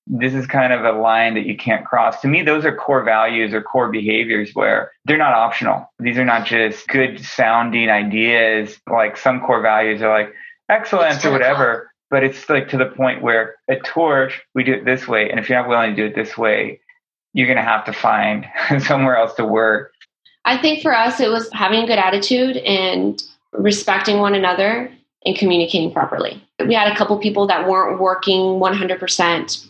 this 0.08 0.34
is 0.34 0.46
kind 0.46 0.72
of 0.72 0.84
a 0.84 0.91
line 1.00 1.34
that 1.34 1.46
you 1.46 1.58
can't 1.58 1.86
cross. 1.86 2.22
To 2.22 2.27
me, 2.27 2.44
those 2.44 2.63
are 2.63 2.75
core 2.75 3.03
values 3.03 3.53
or 3.53 3.62
core 3.62 3.89
behaviors 3.89 4.51
where 4.53 4.91
they're 5.05 5.17
not 5.17 5.34
optional. 5.34 5.91
These 6.00 6.17
are 6.17 6.25
not 6.25 6.46
just 6.46 6.88
good 6.88 7.24
sounding 7.24 7.89
ideas. 7.89 8.77
Like 8.88 9.17
some 9.17 9.41
core 9.41 9.62
values 9.62 10.01
are 10.01 10.15
like 10.15 10.34
excellence 10.70 11.25
or 11.25 11.32
whatever, 11.32 11.91
but 12.09 12.24
it's 12.24 12.50
like 12.50 12.69
to 12.69 12.77
the 12.77 12.85
point 12.85 13.21
where 13.21 13.55
a 13.69 13.77
Torch, 13.77 14.41
we 14.53 14.63
do 14.63 14.74
it 14.74 14.85
this 14.85 15.07
way. 15.07 15.29
And 15.29 15.39
if 15.39 15.50
you're 15.50 15.59
not 15.59 15.69
willing 15.69 15.91
to 15.91 15.95
do 15.95 16.05
it 16.05 16.15
this 16.15 16.38
way, 16.38 16.79
you're 17.33 17.47
going 17.47 17.57
to 17.57 17.63
have 17.63 17.85
to 17.85 17.93
find 17.93 18.47
somewhere 18.79 19.17
else 19.17 19.33
to 19.35 19.45
work. 19.45 19.91
I 20.45 20.57
think 20.57 20.81
for 20.81 20.95
us, 20.95 21.19
it 21.19 21.29
was 21.29 21.51
having 21.51 21.83
a 21.83 21.88
good 21.88 21.97
attitude 21.97 22.57
and 22.57 23.21
respecting 23.51 24.19
one 24.19 24.35
another 24.35 24.91
and 25.25 25.35
communicating 25.35 25.91
properly. 25.91 26.41
We 26.59 26.75
had 26.75 26.91
a 26.91 26.95
couple 26.95 27.17
people 27.17 27.47
that 27.47 27.67
weren't 27.67 28.00
working 28.00 28.59
100% 28.59 29.67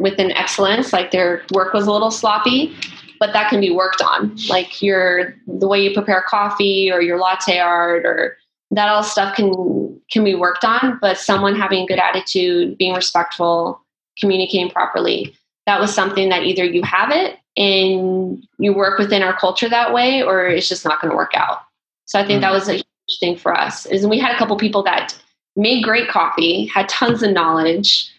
with 0.00 0.18
an 0.18 0.32
excellence, 0.32 0.92
like 0.92 1.10
their 1.10 1.42
work 1.52 1.72
was 1.72 1.86
a 1.86 1.92
little 1.92 2.10
sloppy, 2.10 2.74
but 3.20 3.32
that 3.32 3.48
can 3.48 3.60
be 3.60 3.70
worked 3.70 4.02
on. 4.02 4.36
Like 4.48 4.82
your 4.82 5.34
the 5.46 5.68
way 5.68 5.80
you 5.80 5.94
prepare 5.94 6.24
coffee 6.26 6.90
or 6.90 7.00
your 7.00 7.18
latte 7.18 7.58
art 7.58 8.04
or 8.04 8.36
that 8.72 8.88
all 8.88 9.02
stuff 9.02 9.36
can 9.36 9.83
can 10.14 10.24
be 10.24 10.34
worked 10.34 10.64
on, 10.64 10.98
but 11.02 11.18
someone 11.18 11.54
having 11.54 11.82
a 11.82 11.86
good 11.86 11.98
attitude, 11.98 12.78
being 12.78 12.94
respectful, 12.94 13.82
communicating 14.18 14.70
properly, 14.70 15.34
that 15.66 15.80
was 15.80 15.94
something 15.94 16.30
that 16.30 16.44
either 16.44 16.64
you 16.64 16.82
have 16.82 17.10
it 17.10 17.36
and 17.56 18.46
you 18.58 18.72
work 18.72 18.98
within 18.98 19.22
our 19.22 19.36
culture 19.36 19.68
that 19.68 19.92
way 19.92 20.22
or 20.22 20.46
it's 20.46 20.68
just 20.68 20.84
not 20.84 21.00
going 21.00 21.10
to 21.10 21.16
work 21.16 21.32
out. 21.34 21.60
So 22.06 22.18
I 22.18 22.22
think 22.26 22.36
mm-hmm. 22.36 22.42
that 22.42 22.52
was 22.52 22.68
a 22.68 22.74
huge 22.74 23.18
thing 23.18 23.36
for 23.36 23.52
us. 23.52 23.86
Is 23.86 24.06
we 24.06 24.18
had 24.18 24.34
a 24.34 24.38
couple 24.38 24.56
people 24.56 24.82
that 24.84 25.18
made 25.56 25.82
great 25.82 26.08
coffee, 26.08 26.66
had 26.66 26.88
tons 26.88 27.22
of 27.22 27.32
knowledge, 27.32 28.10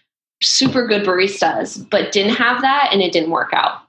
super 0.42 0.86
good 0.86 1.02
baristas, 1.02 1.88
but 1.90 2.12
didn't 2.12 2.34
have 2.34 2.60
that 2.60 2.90
and 2.92 3.00
it 3.00 3.12
didn't 3.12 3.30
work 3.30 3.52
out. 3.52 3.80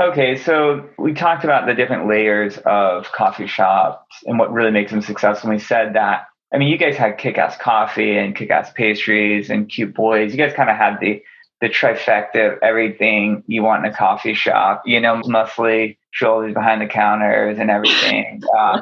Okay, 0.00 0.34
so 0.34 0.88
we 0.98 1.12
talked 1.12 1.44
about 1.44 1.66
the 1.66 1.74
different 1.74 2.08
layers 2.08 2.56
of 2.64 3.12
coffee 3.12 3.46
shops 3.46 4.16
and 4.24 4.38
what 4.38 4.50
really 4.50 4.70
makes 4.70 4.90
them 4.90 5.02
successful. 5.02 5.50
We 5.50 5.58
said 5.58 5.94
that, 5.94 6.26
I 6.52 6.58
mean, 6.58 6.68
you 6.68 6.78
guys 6.78 6.96
had 6.96 7.18
kick 7.18 7.38
ass 7.38 7.56
coffee 7.56 8.16
and 8.16 8.34
kick 8.34 8.50
ass 8.50 8.72
pastries 8.72 9.50
and 9.50 9.68
cute 9.68 9.94
boys. 9.94 10.32
You 10.32 10.38
guys 10.38 10.52
kind 10.52 10.68
of 10.68 10.76
had 10.76 10.98
the, 11.00 11.22
the 11.60 11.68
trifecta 11.68 12.54
of 12.54 12.58
everything 12.62 13.44
you 13.46 13.62
want 13.62 13.84
in 13.84 13.92
a 13.92 13.96
coffee 13.96 14.34
shop, 14.34 14.82
you 14.84 15.00
know, 15.00 15.20
muscly 15.22 15.96
shoulders 16.10 16.54
behind 16.54 16.82
the 16.82 16.86
counters 16.86 17.58
and 17.58 17.70
everything. 17.70 18.42
Uh, 18.58 18.80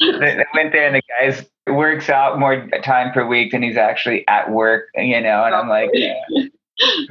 they, 0.00 0.18
they 0.18 0.44
went 0.52 0.72
there 0.72 0.88
and 0.88 0.96
the 0.96 1.02
guys 1.20 1.46
works 1.68 2.08
out 2.08 2.40
more 2.40 2.68
time 2.82 3.12
per 3.12 3.24
week 3.24 3.52
than 3.52 3.62
he's 3.62 3.76
actually 3.76 4.26
at 4.26 4.50
work, 4.50 4.88
you 4.96 5.20
know, 5.20 5.44
and 5.44 5.54
I'm 5.54 5.68
like, 5.68 5.90
yeah, 5.92 6.14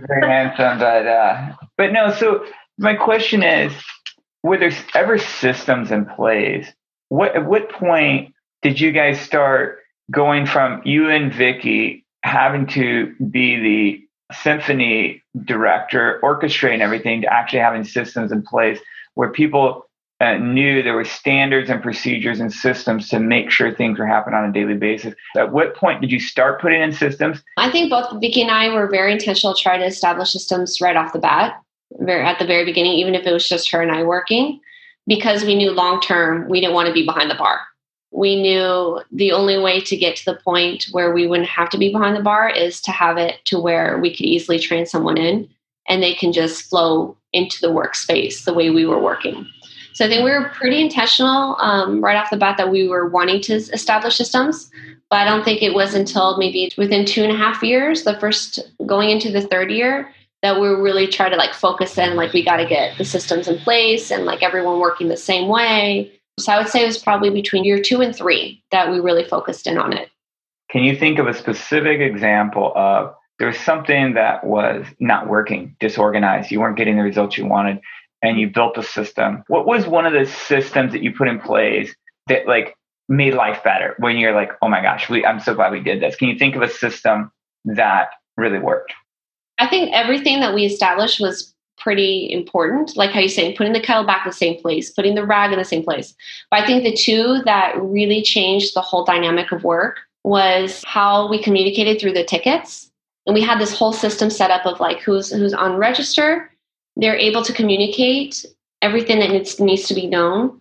very 0.07 0.27
handsome, 0.27 0.79
but 0.79 1.07
uh, 1.07 1.53
but 1.77 1.93
no. 1.93 2.11
So 2.11 2.45
my 2.77 2.95
question 2.95 3.43
is, 3.43 3.73
were 4.43 4.57
there 4.57 4.73
ever 4.93 5.17
systems 5.17 5.91
in 5.91 6.05
place? 6.05 6.67
What 7.09 7.35
at 7.35 7.45
what 7.45 7.69
point 7.69 8.33
did 8.61 8.79
you 8.79 8.91
guys 8.91 9.19
start 9.19 9.79
going 10.11 10.45
from 10.45 10.81
you 10.85 11.09
and 11.09 11.33
Vicky 11.33 12.05
having 12.23 12.67
to 12.67 13.13
be 13.29 13.59
the 13.59 14.35
symphony 14.35 15.21
director, 15.45 16.19
orchestrating 16.23 16.81
everything, 16.81 17.21
to 17.21 17.33
actually 17.33 17.59
having 17.59 17.83
systems 17.83 18.31
in 18.31 18.41
place 18.41 18.79
where 19.15 19.29
people 19.29 19.85
uh, 20.19 20.37
knew 20.37 20.83
there 20.83 20.93
were 20.93 21.03
standards 21.03 21.69
and 21.69 21.81
procedures 21.81 22.39
and 22.39 22.53
systems 22.53 23.09
to 23.09 23.19
make 23.19 23.49
sure 23.49 23.73
things 23.73 23.97
were 23.97 24.05
happening 24.05 24.37
on 24.37 24.47
a 24.47 24.53
daily 24.53 24.75
basis. 24.75 25.15
At 25.35 25.51
what 25.51 25.75
point 25.75 25.99
did 25.99 26.11
you 26.11 26.19
start 26.19 26.61
putting 26.61 26.81
in 26.81 26.93
systems? 26.93 27.41
I 27.57 27.71
think 27.71 27.89
both 27.89 28.21
Vicky 28.21 28.43
and 28.43 28.51
I 28.51 28.69
were 28.69 28.87
very 28.87 29.11
intentional 29.11 29.55
trying 29.55 29.79
to 29.79 29.87
establish 29.87 30.31
systems 30.31 30.79
right 30.79 30.95
off 30.95 31.13
the 31.13 31.19
bat, 31.19 31.59
very, 31.99 32.23
at 32.23 32.37
the 32.37 32.45
very 32.45 32.65
beginning, 32.65 32.93
even 32.93 33.15
if 33.15 33.25
it 33.25 33.31
was 33.31 33.49
just 33.49 33.71
her 33.71 33.81
and 33.81 33.91
I 33.91 34.03
working, 34.03 34.59
because 35.07 35.43
we 35.43 35.55
knew 35.55 35.71
long 35.71 35.99
term 36.01 36.47
we 36.47 36.61
didn't 36.61 36.75
want 36.75 36.87
to 36.87 36.93
be 36.93 37.03
behind 37.03 37.31
the 37.31 37.35
bar. 37.35 37.59
We 38.11 38.41
knew 38.41 39.01
the 39.11 39.31
only 39.31 39.57
way 39.57 39.81
to 39.81 39.97
get 39.97 40.15
to 40.17 40.25
the 40.25 40.39
point 40.43 40.87
where 40.91 41.13
we 41.13 41.27
wouldn't 41.27 41.49
have 41.49 41.69
to 41.69 41.77
be 41.77 41.91
behind 41.91 42.15
the 42.15 42.21
bar 42.21 42.49
is 42.49 42.81
to 42.81 42.91
have 42.91 43.17
it 43.17 43.43
to 43.45 43.59
where 43.59 43.97
we 43.99 44.11
could 44.11 44.25
easily 44.25 44.59
train 44.59 44.85
someone 44.85 45.17
in 45.17 45.49
and 45.87 46.03
they 46.03 46.13
can 46.13 46.33
just 46.33 46.69
flow 46.69 47.17
into 47.33 47.59
the 47.61 47.71
workspace 47.71 48.43
the 48.43 48.53
way 48.53 48.69
we 48.69 48.85
were 48.85 48.99
working. 48.99 49.47
So 49.93 50.05
I 50.05 50.07
think 50.07 50.23
we 50.23 50.31
were 50.31 50.49
pretty 50.49 50.81
intentional 50.81 51.57
um, 51.59 52.01
right 52.03 52.15
off 52.15 52.29
the 52.29 52.37
bat 52.37 52.57
that 52.57 52.71
we 52.71 52.87
were 52.87 53.09
wanting 53.09 53.41
to 53.41 53.53
establish 53.53 54.17
systems. 54.17 54.69
But 55.09 55.19
I 55.19 55.25
don't 55.25 55.43
think 55.43 55.61
it 55.61 55.73
was 55.73 55.93
until 55.93 56.37
maybe 56.37 56.71
within 56.77 57.05
two 57.05 57.23
and 57.23 57.31
a 57.31 57.35
half 57.35 57.61
years, 57.61 58.03
the 58.03 58.17
first 58.19 58.59
going 58.85 59.09
into 59.09 59.31
the 59.31 59.41
third 59.41 59.69
year, 59.69 60.13
that 60.41 60.59
we 60.59 60.67
really 60.69 61.07
try 61.07 61.29
to 61.29 61.35
like 61.35 61.53
focus 61.53 61.97
in 61.97 62.15
like 62.15 62.33
we 62.33 62.43
got 62.43 62.57
to 62.57 62.65
get 62.65 62.97
the 62.97 63.05
systems 63.05 63.47
in 63.47 63.57
place 63.59 64.09
and 64.09 64.25
like 64.25 64.41
everyone 64.41 64.79
working 64.79 65.07
the 65.07 65.17
same 65.17 65.47
way. 65.49 66.11
So 66.41 66.51
I 66.51 66.57
would 66.57 66.67
say 66.67 66.83
it 66.83 66.87
was 66.87 66.97
probably 66.97 67.29
between 67.29 67.63
year 67.63 67.81
two 67.81 68.01
and 68.01 68.15
three 68.15 68.63
that 68.71 68.91
we 68.91 68.99
really 68.99 69.23
focused 69.23 69.67
in 69.67 69.77
on 69.77 69.93
it. 69.93 70.09
Can 70.69 70.83
you 70.83 70.95
think 70.95 71.19
of 71.19 71.27
a 71.27 71.33
specific 71.33 71.99
example 71.99 72.71
of 72.75 73.13
there 73.39 73.47
was 73.47 73.59
something 73.59 74.13
that 74.13 74.43
was 74.43 74.85
not 74.99 75.27
working, 75.27 75.75
disorganized, 75.79 76.51
you 76.51 76.59
weren't 76.59 76.77
getting 76.77 76.97
the 76.97 77.03
results 77.03 77.37
you 77.37 77.45
wanted, 77.45 77.81
and 78.21 78.39
you 78.39 78.47
built 78.47 78.77
a 78.77 78.83
system. 78.83 79.43
What 79.47 79.65
was 79.65 79.87
one 79.87 80.05
of 80.05 80.13
the 80.13 80.25
systems 80.25 80.91
that 80.91 81.01
you 81.01 81.13
put 81.13 81.27
in 81.27 81.39
place 81.39 81.93
that 82.27 82.47
like 82.47 82.75
made 83.09 83.33
life 83.33 83.63
better 83.63 83.95
when 83.97 84.17
you're 84.17 84.33
like, 84.33 84.51
oh 84.61 84.69
my 84.69 84.81
gosh, 84.81 85.09
we, 85.09 85.25
I'm 85.25 85.39
so 85.39 85.55
glad 85.55 85.71
we 85.71 85.79
did 85.79 86.01
this. 86.01 86.15
Can 86.15 86.29
you 86.29 86.37
think 86.37 86.55
of 86.55 86.61
a 86.61 86.69
system 86.69 87.31
that 87.65 88.11
really 88.37 88.59
worked? 88.59 88.93
I 89.57 89.67
think 89.67 89.91
everything 89.93 90.39
that 90.39 90.53
we 90.53 90.65
established 90.65 91.19
was 91.19 91.50
pretty 91.81 92.31
important. 92.31 92.95
Like 92.95 93.11
how 93.11 93.19
you're 93.19 93.29
saying, 93.29 93.55
putting 93.57 93.73
the 93.73 93.81
kettle 93.81 94.05
back 94.05 94.25
in 94.25 94.29
the 94.29 94.35
same 94.35 94.59
place, 94.61 94.91
putting 94.91 95.15
the 95.15 95.25
rag 95.25 95.51
in 95.51 95.59
the 95.59 95.65
same 95.65 95.83
place. 95.83 96.15
But 96.49 96.61
I 96.61 96.65
think 96.65 96.83
the 96.83 96.95
two 96.95 97.41
that 97.45 97.73
really 97.81 98.21
changed 98.21 98.75
the 98.75 98.81
whole 98.81 99.03
dynamic 99.03 99.51
of 99.51 99.63
work 99.63 99.99
was 100.23 100.83
how 100.85 101.29
we 101.29 101.41
communicated 101.41 101.99
through 101.99 102.13
the 102.13 102.23
tickets. 102.23 102.89
And 103.25 103.33
we 103.33 103.41
had 103.41 103.59
this 103.59 103.77
whole 103.77 103.93
system 103.93 104.29
set 104.29 104.51
up 104.51 104.65
of 104.65 104.79
like 104.79 104.99
who's 104.99 105.31
who's 105.31 105.53
on 105.53 105.77
register 105.77 106.51
they're 106.95 107.17
able 107.17 107.43
to 107.43 107.53
communicate 107.53 108.45
everything 108.81 109.19
that 109.19 109.31
needs, 109.31 109.59
needs 109.59 109.87
to 109.87 109.93
be 109.93 110.07
known 110.07 110.59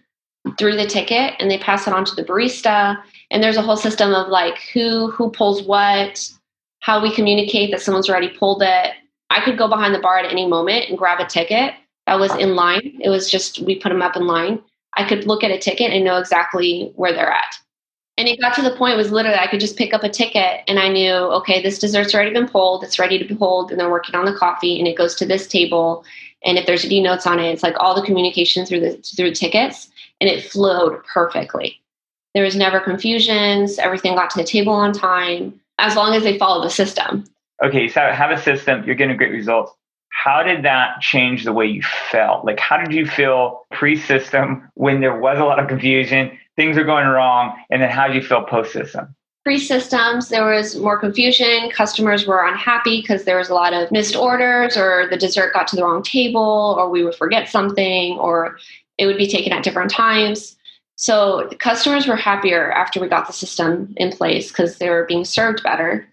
through 0.58 0.76
the 0.76 0.86
ticket 0.86 1.34
and 1.38 1.50
they 1.50 1.58
pass 1.58 1.86
it 1.86 1.92
on 1.92 2.04
to 2.04 2.14
the 2.14 2.24
barista 2.24 3.00
and 3.30 3.42
there's 3.42 3.56
a 3.56 3.62
whole 3.62 3.76
system 3.76 4.14
of 4.14 4.28
like 4.28 4.58
who 4.72 5.10
who 5.10 5.30
pulls 5.30 5.62
what 5.62 6.30
how 6.80 7.02
we 7.02 7.14
communicate 7.14 7.70
that 7.70 7.80
someone's 7.80 8.08
already 8.08 8.30
pulled 8.38 8.62
it 8.62 8.92
i 9.30 9.42
could 9.44 9.58
go 9.58 9.68
behind 9.68 9.94
the 9.94 10.00
bar 10.00 10.18
at 10.18 10.30
any 10.30 10.46
moment 10.46 10.88
and 10.88 10.98
grab 10.98 11.20
a 11.20 11.26
ticket 11.26 11.74
that 12.06 12.18
was 12.18 12.34
in 12.36 12.54
line 12.54 12.98
it 13.00 13.08
was 13.08 13.30
just 13.30 13.60
we 13.62 13.78
put 13.78 13.88
them 13.88 14.02
up 14.02 14.16
in 14.16 14.26
line 14.26 14.60
i 14.96 15.08
could 15.08 15.26
look 15.26 15.42
at 15.42 15.50
a 15.50 15.58
ticket 15.58 15.92
and 15.92 16.04
know 16.04 16.18
exactly 16.18 16.92
where 16.96 17.12
they're 17.12 17.32
at 17.32 17.54
and 18.20 18.28
it 18.28 18.38
got 18.38 18.54
to 18.56 18.62
the 18.62 18.76
point 18.76 18.98
was 18.98 19.10
literally 19.10 19.38
I 19.38 19.46
could 19.46 19.60
just 19.60 19.78
pick 19.78 19.94
up 19.94 20.04
a 20.04 20.08
ticket 20.10 20.60
and 20.68 20.78
I 20.78 20.88
knew, 20.88 21.10
okay, 21.10 21.62
this 21.62 21.78
dessert's 21.78 22.14
already 22.14 22.34
been 22.34 22.48
pulled, 22.48 22.84
it's 22.84 22.98
ready 22.98 23.18
to 23.18 23.24
be 23.24 23.34
pulled, 23.34 23.70
and 23.70 23.80
they're 23.80 23.90
working 23.90 24.14
on 24.14 24.26
the 24.26 24.34
coffee 24.34 24.78
and 24.78 24.86
it 24.86 24.98
goes 24.98 25.14
to 25.14 25.26
this 25.26 25.46
table. 25.46 26.04
And 26.44 26.58
if 26.58 26.66
there's 26.66 26.84
any 26.84 27.00
notes 27.00 27.26
on 27.26 27.40
it, 27.40 27.50
it's 27.50 27.62
like 27.62 27.76
all 27.80 27.94
the 27.94 28.04
communication 28.04 28.66
through 28.66 28.80
the 28.80 28.96
through 29.16 29.32
tickets 29.32 29.88
and 30.20 30.28
it 30.28 30.44
flowed 30.44 31.02
perfectly. 31.06 31.80
There 32.34 32.44
was 32.44 32.56
never 32.56 32.78
confusions, 32.78 33.78
everything 33.78 34.16
got 34.16 34.28
to 34.30 34.38
the 34.38 34.44
table 34.44 34.74
on 34.74 34.92
time, 34.92 35.58
as 35.78 35.96
long 35.96 36.14
as 36.14 36.22
they 36.22 36.36
follow 36.36 36.62
the 36.62 36.68
system. 36.68 37.24
Okay, 37.62 37.88
so 37.88 38.00
have 38.00 38.30
a 38.30 38.40
system, 38.40 38.84
you're 38.84 38.94
getting 38.94 39.16
great 39.16 39.32
results. 39.32 39.72
How 40.08 40.42
did 40.42 40.64
that 40.64 41.00
change 41.00 41.44
the 41.44 41.52
way 41.52 41.66
you 41.66 41.82
felt? 41.82 42.44
Like, 42.44 42.58
how 42.58 42.78
did 42.78 42.92
you 42.92 43.06
feel 43.06 43.66
pre 43.70 43.96
system 43.96 44.68
when 44.74 45.00
there 45.00 45.18
was 45.18 45.38
a 45.38 45.44
lot 45.44 45.58
of 45.58 45.68
confusion? 45.68 46.36
things 46.60 46.76
are 46.76 46.84
going 46.84 47.06
wrong, 47.06 47.56
and 47.70 47.80
then 47.80 47.90
how 47.90 48.06
do 48.06 48.14
you 48.14 48.22
feel 48.22 48.42
post 48.42 48.72
system? 48.72 49.14
Pre 49.44 49.58
systems, 49.58 50.28
there 50.28 50.44
was 50.44 50.76
more 50.76 50.98
confusion. 50.98 51.70
Customers 51.70 52.26
were 52.26 52.46
unhappy 52.46 53.00
because 53.00 53.24
there 53.24 53.38
was 53.38 53.48
a 53.48 53.54
lot 53.54 53.72
of 53.72 53.90
missed 53.90 54.14
orders, 54.14 54.76
or 54.76 55.06
the 55.08 55.16
dessert 55.16 55.54
got 55.54 55.66
to 55.68 55.76
the 55.76 55.82
wrong 55.82 56.02
table, 56.02 56.76
or 56.78 56.90
we 56.90 57.02
would 57.02 57.14
forget 57.14 57.48
something, 57.48 58.18
or 58.18 58.58
it 58.98 59.06
would 59.06 59.16
be 59.16 59.26
taken 59.26 59.52
at 59.52 59.64
different 59.64 59.90
times. 59.90 60.56
So 60.96 61.48
customers 61.58 62.06
were 62.06 62.16
happier 62.16 62.70
after 62.72 63.00
we 63.00 63.08
got 63.08 63.26
the 63.26 63.32
system 63.32 63.94
in 63.96 64.12
place 64.12 64.48
because 64.48 64.76
they 64.76 64.90
were 64.90 65.06
being 65.06 65.24
served 65.24 65.62
better. 65.62 66.06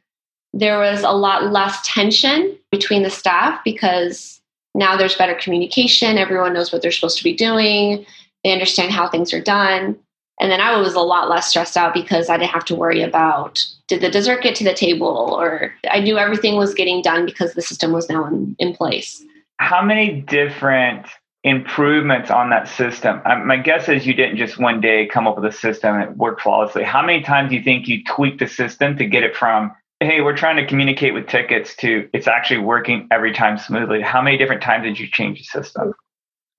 There 0.57 0.79
was 0.79 1.03
a 1.03 1.11
lot 1.11 1.51
less 1.51 1.79
tension 1.85 2.57
between 2.71 3.03
the 3.03 3.11
staff 3.11 3.61
because 3.63 4.41
now 4.73 4.97
there's 4.97 5.15
better 5.15 5.35
communication. 5.35 6.17
Everyone 6.17 6.53
knows 6.53 6.73
what 6.73 6.81
they're 6.81 6.91
supposed 6.91 7.19
to 7.19 7.23
be 7.23 7.35
doing. 7.35 8.03
They 8.43 8.51
understand 8.51 8.91
how 8.91 9.07
things 9.07 9.33
are 9.33 9.41
done. 9.41 9.95
And 10.39 10.51
then 10.51 10.59
I 10.59 10.75
was 10.77 10.95
a 10.95 10.99
lot 10.99 11.29
less 11.29 11.47
stressed 11.47 11.77
out 11.77 11.93
because 11.93 12.27
I 12.27 12.37
didn't 12.37 12.51
have 12.51 12.65
to 12.65 12.75
worry 12.75 13.03
about 13.03 13.63
did 13.87 14.01
the 14.01 14.09
dessert 14.09 14.41
get 14.41 14.55
to 14.55 14.63
the 14.63 14.73
table 14.73 15.37
or 15.39 15.73
I 15.91 15.99
knew 15.99 16.17
everything 16.17 16.55
was 16.55 16.73
getting 16.73 17.03
done 17.03 17.25
because 17.25 17.53
the 17.53 17.61
system 17.61 17.91
was 17.91 18.09
now 18.09 18.25
in, 18.25 18.55
in 18.57 18.75
place. 18.75 19.23
How 19.59 19.83
many 19.83 20.21
different 20.21 21.05
improvements 21.43 22.31
on 22.31 22.49
that 22.49 22.67
system? 22.67 23.21
Um, 23.25 23.45
my 23.45 23.57
guess 23.57 23.89
is 23.89 24.07
you 24.07 24.15
didn't 24.15 24.37
just 24.37 24.57
one 24.57 24.81
day 24.81 25.05
come 25.05 25.27
up 25.27 25.35
with 25.35 25.45
a 25.45 25.55
system 25.55 25.95
and 25.95 26.03
it 26.03 26.17
worked 26.17 26.41
flawlessly. 26.41 26.83
How 26.83 27.03
many 27.03 27.21
times 27.21 27.49
do 27.49 27.55
you 27.55 27.63
think 27.63 27.87
you 27.87 28.03
tweaked 28.03 28.39
the 28.39 28.47
system 28.47 28.97
to 28.97 29.05
get 29.05 29.23
it 29.23 29.35
from 29.35 29.71
hey, 29.99 30.21
we're 30.21 30.35
trying 30.35 30.57
to 30.57 30.65
communicate 30.65 31.13
with 31.13 31.27
tickets 31.27 31.75
to 31.77 32.07
it's 32.13 32.27
actually 32.27 32.59
working 32.59 33.07
every 33.11 33.33
time 33.33 33.57
smoothly. 33.57 34.01
How 34.01 34.21
many 34.21 34.37
different 34.37 34.61
times 34.61 34.83
did 34.83 34.99
you 34.99 35.07
change 35.07 35.39
the 35.39 35.45
system? 35.45 35.93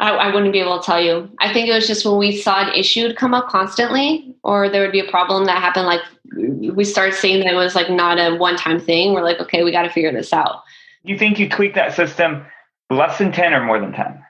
I, 0.01 0.11
I, 0.11 0.35
wouldn't 0.35 0.53
be 0.53 0.61
able 0.61 0.79
to 0.79 0.87
tell 0.87 1.01
you. 1.01 1.29
I 1.41 1.53
think 1.53 1.69
it 1.69 1.73
was 1.73 1.89
just 1.89 2.07
when 2.07 2.19
we 2.19 2.37
saw 2.37 2.63
an 2.63 2.73
issue 2.73 3.13
come 3.15 3.35
up 3.35 3.49
constantly, 3.49 4.33
or 4.45 4.69
there 4.69 4.81
would 4.83 4.93
be 4.93 5.01
a 5.01 5.11
problem 5.11 5.45
that 5.47 5.61
happened. 5.61 5.87
Like 5.87 6.03
we 6.37 6.85
started 6.85 7.15
seeing 7.15 7.41
that 7.41 7.53
it 7.53 7.57
was 7.57 7.75
like 7.75 7.91
not 7.91 8.19
a 8.19 8.37
one 8.37 8.57
time 8.57 8.79
thing. 8.79 9.13
We're 9.13 9.25
like, 9.25 9.41
okay, 9.41 9.65
we 9.65 9.73
got 9.73 9.83
to 9.83 9.91
figure 9.91 10.13
this 10.13 10.33
out. 10.33 10.63
You 11.03 11.19
think 11.19 11.39
you 11.39 11.49
tweaked 11.49 11.75
that 11.75 11.95
system 11.95 12.45
less 12.91 13.19
than 13.19 13.33
10 13.33 13.55
or 13.55 13.65
more 13.65 13.81
than 13.81 13.93
10? 13.93 14.23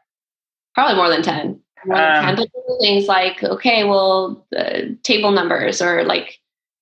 Probably 0.75 0.97
more 0.97 1.09
than 1.09 1.23
10. 1.23 1.61
More 1.85 1.97
than 1.97 2.29
um, 2.29 2.37
10. 2.37 2.37
But 2.37 2.49
things 2.81 3.07
like, 3.07 3.43
okay, 3.45 3.85
well, 3.85 4.47
uh, 4.57 4.81
table 5.03 5.33
numbers 5.33 5.83
or 5.83 6.05
like 6.05 6.38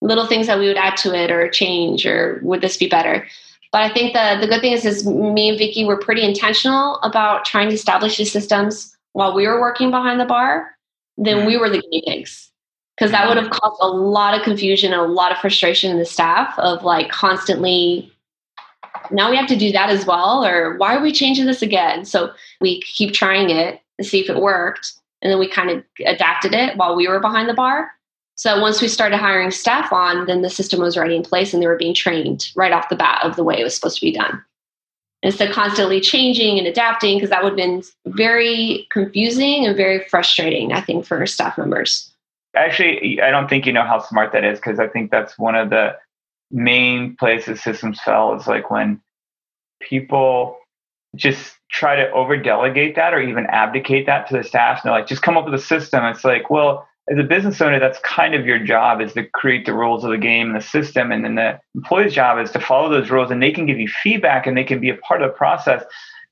little 0.06 0.26
things 0.26 0.46
that 0.46 0.58
we 0.58 0.68
would 0.68 0.76
add 0.76 0.96
to 0.98 1.14
it 1.14 1.30
or 1.30 1.48
change 1.48 2.06
or 2.06 2.40
would 2.42 2.60
this 2.60 2.76
be 2.76 2.88
better? 2.88 3.26
But 3.72 3.82
i 3.82 3.92
think 3.92 4.14
the, 4.14 4.38
the 4.40 4.46
good 4.46 4.60
thing 4.60 4.72
is, 4.72 4.84
is 4.84 5.06
me 5.06 5.48
and 5.50 5.58
vicky 5.58 5.84
were 5.84 5.98
pretty 5.98 6.22
intentional 6.22 6.98
about 7.02 7.44
trying 7.44 7.68
to 7.68 7.74
establish 7.74 8.16
these 8.16 8.32
systems 8.32 8.96
while 9.12 9.34
we 9.34 9.46
were 9.46 9.60
working 9.60 9.90
behind 9.90 10.20
the 10.20 10.24
bar. 10.24 10.76
Then 11.16 11.46
we 11.46 11.54
mm-hmm. 11.54 11.60
were 11.60 11.70
the 11.70 11.80
guinea 11.80 12.02
pigs. 12.06 12.50
Because 12.96 13.10
that 13.10 13.28
would 13.28 13.36
have 13.36 13.50
caused 13.50 13.76
a 13.82 13.88
lot 13.88 14.34
of 14.34 14.42
confusion 14.42 14.94
and 14.94 15.02
a 15.02 15.04
lot 15.04 15.30
of 15.30 15.36
frustration 15.38 15.90
in 15.90 15.98
the 15.98 16.06
staff 16.06 16.58
of 16.58 16.82
like 16.82 17.10
constantly 17.10 18.10
now 19.10 19.30
we 19.30 19.36
have 19.36 19.48
to 19.48 19.56
do 19.56 19.70
that 19.72 19.90
as 19.90 20.06
well 20.06 20.44
or 20.44 20.76
why 20.78 20.96
are 20.96 21.02
we 21.02 21.12
changing 21.12 21.44
this 21.44 21.60
again? 21.60 22.06
So 22.06 22.32
we 22.60 22.80
keep 22.80 23.12
trying 23.12 23.50
it 23.50 23.80
to 24.00 24.04
see 24.04 24.20
if 24.20 24.30
it 24.30 24.40
worked 24.40 24.94
and 25.20 25.30
then 25.30 25.38
we 25.38 25.48
kind 25.48 25.70
of 25.70 25.84
adapted 26.06 26.54
it 26.54 26.76
while 26.76 26.96
we 26.96 27.06
were 27.06 27.20
behind 27.20 27.48
the 27.48 27.54
bar 27.54 27.90
so 28.36 28.60
once 28.60 28.82
we 28.82 28.88
started 28.88 29.16
hiring 29.16 29.50
staff 29.50 29.90
on, 29.92 30.26
then 30.26 30.42
the 30.42 30.50
system 30.50 30.80
was 30.80 30.96
already 30.96 31.16
in 31.16 31.22
place 31.22 31.54
and 31.54 31.62
they 31.62 31.66
were 31.66 31.76
being 31.76 31.94
trained 31.94 32.52
right 32.54 32.72
off 32.72 32.90
the 32.90 32.96
bat 32.96 33.24
of 33.24 33.34
the 33.34 33.42
way 33.42 33.58
it 33.58 33.64
was 33.64 33.74
supposed 33.74 33.98
to 33.98 34.04
be 34.04 34.12
done. 34.12 34.42
Instead 35.22 35.48
of 35.48 35.54
constantly 35.54 36.00
changing 36.00 36.58
and 36.58 36.66
adapting, 36.66 37.16
because 37.16 37.30
that 37.30 37.42
would 37.42 37.52
have 37.52 37.56
been 37.56 37.82
very 38.08 38.86
confusing 38.90 39.66
and 39.66 39.74
very 39.74 40.04
frustrating, 40.10 40.72
I 40.72 40.82
think, 40.82 41.06
for 41.06 41.26
staff 41.26 41.56
members. 41.56 42.12
Actually, 42.54 43.20
I 43.22 43.30
don't 43.30 43.48
think 43.48 43.64
you 43.64 43.72
know 43.72 43.82
how 43.82 44.00
smart 44.00 44.32
that 44.32 44.44
is 44.44 44.58
because 44.58 44.78
I 44.78 44.86
think 44.86 45.10
that's 45.10 45.38
one 45.38 45.54
of 45.54 45.70
the 45.70 45.96
main 46.50 47.16
places 47.16 47.62
systems 47.62 47.98
fail 48.00 48.34
is 48.34 48.46
like 48.46 48.70
when 48.70 49.00
people 49.80 50.58
just 51.16 51.54
try 51.70 51.96
to 51.96 52.10
over 52.12 52.36
delegate 52.36 52.96
that 52.96 53.14
or 53.14 53.20
even 53.20 53.46
abdicate 53.46 54.04
that 54.06 54.28
to 54.28 54.36
the 54.36 54.44
staff. 54.44 54.84
And 54.84 54.90
they're 54.90 54.98
like, 54.98 55.08
just 55.08 55.22
come 55.22 55.38
up 55.38 55.46
with 55.46 55.54
a 55.54 55.58
system. 55.58 56.04
It's 56.04 56.24
like, 56.24 56.50
well, 56.50 56.86
as 57.08 57.18
a 57.18 57.22
business 57.22 57.60
owner, 57.60 57.78
that's 57.78 58.00
kind 58.00 58.34
of 58.34 58.46
your 58.46 58.58
job 58.58 59.00
is 59.00 59.12
to 59.12 59.24
create 59.24 59.64
the 59.64 59.72
rules 59.72 60.02
of 60.02 60.10
the 60.10 60.18
game 60.18 60.48
and 60.48 60.56
the 60.56 60.60
system. 60.60 61.12
And 61.12 61.24
then 61.24 61.36
the 61.36 61.60
employee's 61.76 62.12
job 62.12 62.38
is 62.40 62.50
to 62.50 62.60
follow 62.60 62.88
those 62.88 63.10
rules 63.10 63.30
and 63.30 63.40
they 63.40 63.52
can 63.52 63.64
give 63.64 63.78
you 63.78 63.88
feedback 63.88 64.46
and 64.46 64.56
they 64.56 64.64
can 64.64 64.80
be 64.80 64.90
a 64.90 64.96
part 64.96 65.22
of 65.22 65.30
the 65.30 65.36
process. 65.36 65.84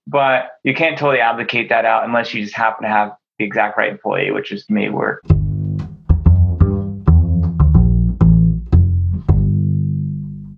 But 0.06 0.58
you 0.64 0.74
can't 0.74 0.98
totally 0.98 1.20
abdicate 1.20 1.68
that 1.68 1.84
out 1.84 2.04
unless 2.04 2.34
you 2.34 2.42
just 2.42 2.56
happen 2.56 2.82
to 2.82 2.88
have 2.88 3.16
the 3.38 3.44
exact 3.44 3.78
right 3.78 3.90
employee, 3.90 4.32
which 4.32 4.50
is 4.50 4.68
me 4.68 4.90
work. 4.90 5.22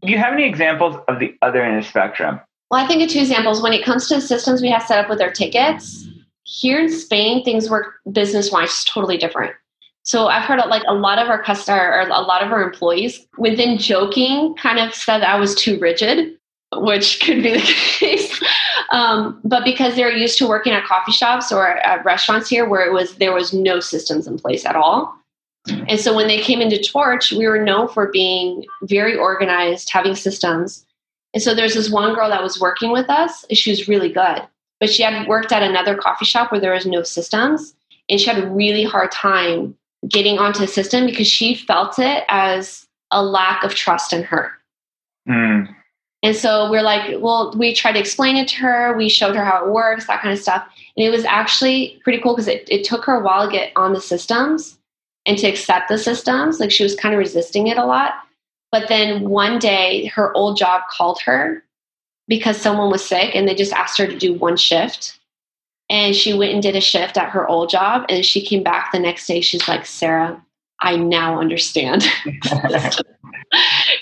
Do 0.03 0.13
you 0.13 0.19
have 0.19 0.33
any 0.33 0.47
examples 0.47 0.97
of 1.09 1.19
the 1.19 1.35
other 1.43 1.63
end 1.63 1.77
of 1.77 1.85
the 1.85 1.89
spectrum? 1.89 2.41
Well, 2.71 2.83
I 2.83 2.89
think 2.89 3.03
of 3.03 3.11
two 3.11 3.21
examples. 3.21 3.63
When 3.63 3.75
it 3.75 3.85
comes 3.85 4.09
to 4.09 4.15
the 4.15 4.21
systems 4.23 4.63
we 4.63 4.71
have 4.71 4.83
set 4.83 4.99
up 4.99 5.11
with 5.11 5.21
our 5.21 5.31
tickets, 5.31 6.09
here 6.45 6.81
in 6.81 6.91
Spain, 6.91 7.45
things 7.45 7.69
work 7.69 7.97
business 8.11 8.51
wise 8.51 8.83
totally 8.85 9.19
different. 9.19 9.55
So 10.07 10.29
I've 10.29 10.45
heard 10.45 10.61
like 10.69 10.85
a 10.87 10.95
lot 10.95 11.19
of 11.19 11.29
our 11.29 11.43
customer 11.43 11.91
or 11.91 12.01
a 12.03 12.21
lot 12.21 12.41
of 12.41 12.53
our 12.53 12.63
employees 12.63 13.27
within 13.39 13.77
joking 13.77 14.55
kind 14.55 14.79
of 14.79 14.95
said 14.95 15.23
I 15.23 15.37
was 15.37 15.53
too 15.57 15.81
rigid, 15.81 16.39
which 16.77 17.21
could 17.25 17.43
be 17.43 17.55
the 17.55 17.61
case. 17.61 18.41
Um, 18.93 19.41
but 19.43 19.65
because 19.65 19.97
they're 19.97 20.17
used 20.17 20.39
to 20.39 20.49
working 20.49 20.73
at 20.73 20.85
coffee 20.85 21.11
shops 21.11 21.51
or 21.51 21.67
at 21.67 22.05
restaurants 22.05 22.49
here 22.49 22.69
where 22.69 22.87
it 22.87 22.93
was 22.93 23.17
there 23.17 23.35
was 23.35 23.53
no 23.53 23.81
systems 23.81 24.29
in 24.29 24.39
place 24.39 24.65
at 24.65 24.77
all. 24.77 25.13
And 25.89 25.99
so 25.99 26.15
when 26.15 26.29
they 26.29 26.39
came 26.39 26.61
into 26.61 26.81
Torch, 26.81 27.33
we 27.33 27.49
were 27.49 27.59
known 27.59 27.89
for 27.89 28.09
being 28.13 28.65
very 28.83 29.17
organized, 29.17 29.91
having 29.91 30.15
systems. 30.15 30.87
And 31.35 31.43
so 31.43 31.53
there's 31.53 31.75
this 31.75 31.91
one 31.91 32.15
girl 32.15 32.29
that 32.31 32.45
was 32.45 32.61
working 32.61 32.93
with 32.93 33.11
us. 33.11 33.45
She 33.51 33.71
was 33.71 33.89
really 33.89 34.13
good, 34.13 34.47
but 34.79 34.89
she 34.89 35.03
had 35.03 35.27
worked 35.27 35.51
at 35.51 35.65
another 35.65 35.97
coffee 35.97 36.25
shop 36.25 36.53
where 36.53 36.61
there 36.61 36.75
was 36.75 36.87
no 36.87 37.03
systems, 37.03 37.75
and 38.09 38.21
she 38.21 38.31
had 38.31 38.39
a 38.39 38.49
really 38.49 38.85
hard 38.85 39.11
time 39.11 39.77
getting 40.09 40.39
onto 40.39 40.61
the 40.61 40.67
system 40.67 41.07
because 41.07 41.27
she 41.27 41.55
felt 41.55 41.99
it 41.99 42.25
as 42.29 42.87
a 43.11 43.23
lack 43.23 43.63
of 43.65 43.75
trust 43.75 44.13
in 44.13 44.23
her. 44.23 44.53
Mm. 45.29 45.75
And 46.23 46.35
so 46.35 46.71
we're 46.71 46.83
like, 46.83 47.21
well, 47.21 47.55
we 47.57 47.75
tried 47.75 47.93
to 47.93 48.01
explain 48.01 48.37
it 48.37 48.49
to 48.49 48.57
her. 48.57 48.97
We 48.97 49.09
showed 49.09 49.37
her 49.37 49.45
how 49.45 49.65
it 49.65 49.71
works, 49.71 50.07
that 50.07 50.21
kind 50.21 50.33
of 50.33 50.41
stuff. 50.41 50.67
And 50.97 51.07
it 51.07 51.11
was 51.11 51.25
actually 51.25 52.01
pretty 52.03 52.21
cool 52.21 52.35
because 52.35 52.49
it, 52.49 52.67
it 52.69 52.85
took 52.85 53.05
her 53.05 53.15
a 53.15 53.23
while 53.23 53.47
to 53.47 53.53
get 53.53 53.73
on 53.77 53.93
the 53.93 54.01
systems 54.01 54.79
and 55.25 55.39
to 55.39 55.47
accept 55.47 55.89
the 55.89 55.99
systems. 55.99 56.59
Like 56.59 56.71
she 56.71 56.83
was 56.83 56.97
kind 56.97 57.15
of 57.15 57.19
resisting 57.19 57.67
it 57.67 57.79
a 57.79 57.85
lot. 57.85 58.15
But 58.73 58.89
then 58.89 59.29
one 59.29 59.59
day, 59.59 60.07
her 60.07 60.37
old 60.37 60.57
job 60.57 60.83
called 60.91 61.21
her 61.23 61.63
because 62.29 62.57
someone 62.57 62.91
was 62.91 63.05
sick 63.05 63.35
and 63.35 63.47
they 63.47 63.55
just 63.55 63.73
asked 63.73 63.99
her 63.99 64.07
to 64.07 64.17
do 64.19 64.35
one 64.35 64.57
shift 64.57 65.19
and 65.89 66.15
she 66.15 66.35
went 66.35 66.53
and 66.53 66.63
did 66.63 66.77
a 66.77 66.81
shift 66.81 67.17
at 67.17 67.31
her 67.31 67.49
old 67.49 67.71
job 67.71 68.05
and 68.09 68.25
she 68.25 68.45
came 68.45 68.63
back 68.63 68.93
the 68.93 68.99
next 68.99 69.27
day. 69.27 69.41
She's 69.41 69.69
like 69.69 69.87
sarah 69.87 70.43
i 70.81 70.97
now 70.97 71.41
understand. 71.41 72.05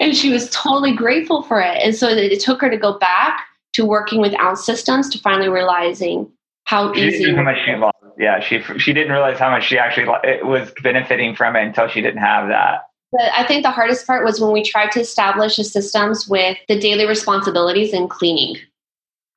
And 0.01 0.16
she 0.16 0.31
was 0.31 0.51
totally 0.51 0.94
grateful 0.94 1.42
for 1.42 1.61
it. 1.61 1.79
And 1.83 1.94
so 1.94 2.09
it 2.09 2.40
took 2.40 2.61
her 2.61 2.70
to 2.70 2.77
go 2.77 2.99
back 2.99 3.44
to 3.75 3.85
working 3.85 4.20
without 4.20 4.59
systems 4.59 5.09
to 5.11 5.18
finally 5.18 5.49
realizing 5.49 6.31
how 6.64 6.92
she 6.94 7.03
easy 7.03 7.35
how 7.35 7.42
much 7.42 7.59
she 7.64 7.77
lost. 7.77 7.97
yeah 8.18 8.40
she 8.40 8.62
she 8.79 8.92
didn't 8.92 9.12
realize 9.12 9.38
how 9.38 9.51
much 9.51 9.64
she 9.64 9.79
actually 9.79 10.07
was 10.42 10.73
benefiting 10.83 11.37
from 11.37 11.57
it 11.57 11.62
until 11.62 11.88
she 11.88 12.01
didn't 12.01 12.20
have 12.20 12.49
that. 12.49 12.87
But 13.12 13.31
I 13.37 13.47
think 13.47 13.62
the 13.62 13.70
hardest 13.70 14.07
part 14.07 14.25
was 14.25 14.40
when 14.40 14.53
we 14.53 14.62
tried 14.62 14.90
to 14.92 15.01
establish 15.01 15.57
the 15.57 15.64
systems 15.64 16.27
with 16.27 16.57
the 16.68 16.79
daily 16.79 17.07
responsibilities 17.07 17.92
and 17.92 18.09
cleaning 18.09 18.57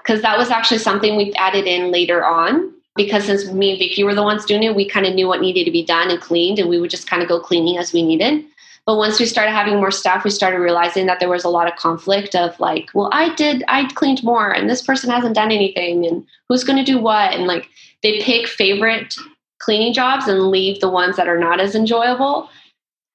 because 0.07 0.21
that 0.21 0.37
was 0.37 0.49
actually 0.49 0.77
something 0.77 1.17
we 1.17 1.33
added 1.33 1.65
in 1.65 1.91
later 1.91 2.25
on 2.25 2.73
because 2.95 3.25
since 3.25 3.51
me 3.51 3.71
and 3.71 3.79
Vicky 3.79 4.03
were 4.03 4.15
the 4.15 4.23
ones 4.23 4.45
doing 4.45 4.63
it, 4.63 4.75
we 4.75 4.87
kind 4.87 5.05
of 5.05 5.13
knew 5.13 5.27
what 5.27 5.41
needed 5.41 5.65
to 5.65 5.71
be 5.71 5.83
done 5.85 6.09
and 6.09 6.19
cleaned, 6.19 6.57
and 6.57 6.67
we 6.67 6.79
would 6.79 6.89
just 6.89 7.07
kind 7.07 7.21
of 7.21 7.27
go 7.27 7.39
cleaning 7.39 7.77
as 7.77 7.93
we 7.93 8.01
needed. 8.01 8.43
But 8.87 8.95
once 8.95 9.19
we 9.19 9.25
started 9.25 9.51
having 9.51 9.75
more 9.75 9.91
staff, 9.91 10.23
we 10.23 10.31
started 10.31 10.59
realizing 10.59 11.05
that 11.05 11.19
there 11.19 11.29
was 11.29 11.43
a 11.43 11.49
lot 11.49 11.67
of 11.67 11.77
conflict 11.77 12.33
of 12.33 12.59
like, 12.59 12.89
well, 12.95 13.09
I 13.11 13.35
did, 13.35 13.63
I 13.67 13.87
cleaned 13.93 14.23
more, 14.23 14.51
and 14.51 14.67
this 14.67 14.81
person 14.81 15.11
hasn't 15.11 15.35
done 15.35 15.51
anything, 15.51 16.07
and 16.07 16.25
who's 16.49 16.63
going 16.63 16.83
to 16.83 16.91
do 16.91 16.99
what? 16.99 17.33
And 17.33 17.45
like, 17.45 17.69
they 18.01 18.21
pick 18.21 18.47
favorite 18.47 19.13
cleaning 19.59 19.93
jobs 19.93 20.27
and 20.27 20.47
leave 20.47 20.79
the 20.79 20.89
ones 20.89 21.17
that 21.17 21.27
are 21.27 21.37
not 21.37 21.59
as 21.59 21.75
enjoyable. 21.75 22.49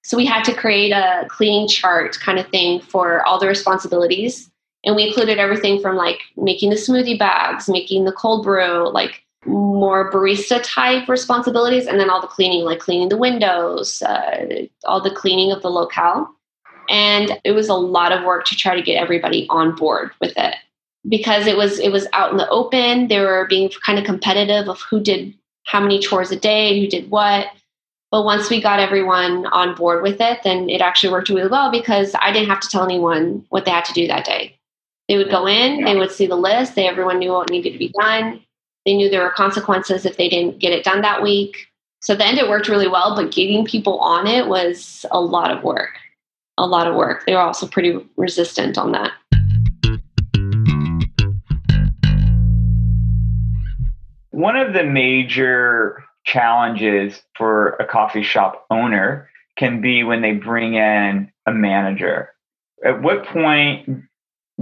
So 0.05 0.16
we 0.16 0.26
had 0.26 0.44
to 0.44 0.55
create 0.55 0.92
a 0.92 1.24
cleaning 1.28 1.66
chart 1.66 2.20
kind 2.20 2.38
of 2.38 2.46
thing 2.48 2.81
for 2.81 3.24
all 3.24 3.40
the 3.40 3.48
responsibilities 3.48 4.52
and 4.85 4.97
we 4.97 5.07
included 5.07 5.38
everything 5.38 5.81
from 5.81 5.97
like 5.97 6.21
making 6.37 6.71
the 6.71 6.77
smoothie 6.77 7.18
bags, 7.18 7.68
making 7.68 8.05
the 8.05 8.12
cold 8.12 8.45
brew, 8.45 8.90
like 8.90 9.23
more 9.47 10.11
barista 10.11 10.61
type 10.62 11.09
responsibilities, 11.09 11.87
and 11.87 11.99
then 11.99 12.11
all 12.11 12.21
the 12.21 12.27
cleaning, 12.27 12.64
like 12.64 12.79
cleaning 12.79 13.09
the 13.09 13.16
windows, 13.16 14.03
uh, 14.03 14.66
all 14.85 15.01
the 15.01 15.11
cleaning 15.11 15.53
of 15.53 15.62
the 15.62 15.71
locale. 15.71 16.29
And 16.88 17.38
it 17.45 17.53
was 17.53 17.68
a 17.68 17.75
lot 17.75 18.12
of 18.12 18.25
work 18.25 18.45
to 18.47 18.57
try 18.57 18.75
to 18.75 18.83
get 18.83 19.01
everybody 19.01 19.47
on 19.51 19.75
board 19.75 20.11
with 20.21 20.33
it 20.37 20.57
because 21.09 21.47
it 21.47 21.57
was 21.57 21.79
it 21.79 21.90
was 21.90 22.07
out 22.12 22.31
in 22.31 22.37
the 22.37 22.49
open. 22.51 23.09
They 23.09 23.21
were 23.21 23.47
being 23.49 23.71
kind 23.85 23.99
of 23.99 24.05
competitive 24.05 24.68
of 24.68 24.81
who 24.83 25.01
did 25.01 25.35
how 25.64 25.81
many 25.81 25.99
chores 26.01 26.33
a 26.33 26.37
day, 26.37 26.81
who 26.81 26.88
did 26.88 27.11
what. 27.11 27.47
But 28.11 28.25
once 28.25 28.51
we 28.51 28.61
got 28.61 28.79
everyone 28.79 29.47
on 29.47 29.75
board 29.75 30.03
with 30.03 30.21
it, 30.21 30.40
then 30.45 30.68
it 30.68 30.83
actually 30.83 31.12
worked 31.12 31.31
really 31.31 31.49
well 31.49 31.71
because 31.71 32.14
I 32.21 32.31
didn't 32.31 32.51
have 32.51 32.61
to 32.61 32.68
tell 32.68 32.85
anyone 32.85 33.47
what 33.49 33.64
they 33.64 33.71
had 33.71 33.87
to 33.87 33.95
do 33.95 34.07
that 34.07 34.27
day. 34.27 34.52
They 35.12 35.18
would 35.18 35.31
go 35.31 35.46
in, 35.46 35.85
they 35.85 35.94
would 35.94 36.11
see 36.11 36.27
the 36.27 36.37
list, 36.37 36.75
they 36.75 36.88
everyone 36.88 37.18
knew 37.18 37.33
what 37.33 37.51
needed 37.51 37.75
to 37.75 37.79
be 37.79 37.92
done. 38.01 38.40
They 38.87 38.94
knew 38.94 39.11
there 39.11 39.22
were 39.22 39.29
consequences 39.29 40.07
if 40.07 40.16
they 40.16 40.27
didn't 40.27 40.59
get 40.59 40.72
it 40.72 40.85
done 40.85 41.03
that 41.03 41.22
week. 41.22 41.55
So 42.01 42.14
at 42.14 42.18
the 42.18 42.25
end 42.25 42.38
it 42.38 42.48
worked 42.48 42.66
really 42.66 42.88
well, 42.88 43.14
but 43.14 43.31
getting 43.31 43.66
people 43.66 43.98
on 43.98 44.27
it 44.27 44.48
was 44.48 45.05
a 45.11 45.20
lot 45.20 45.51
of 45.51 45.62
work. 45.62 45.90
A 46.57 46.66
lot 46.66 46.87
of 46.87 46.94
work. 46.94 47.27
They 47.27 47.35
were 47.35 47.42
also 47.42 47.66
pretty 47.66 47.98
resistant 48.16 48.79
on 48.79 48.92
that. 48.92 49.12
One 54.31 54.57
of 54.57 54.72
the 54.72 54.85
major 54.85 56.03
challenges 56.25 57.20
for 57.37 57.77
a 57.79 57.85
coffee 57.85 58.22
shop 58.22 58.64
owner 58.70 59.29
can 59.59 59.83
be 59.83 60.05
when 60.05 60.22
they 60.22 60.33
bring 60.33 60.72
in 60.72 61.31
a 61.44 61.53
manager. 61.53 62.31
At 62.83 63.03
what 63.03 63.27
point 63.27 64.05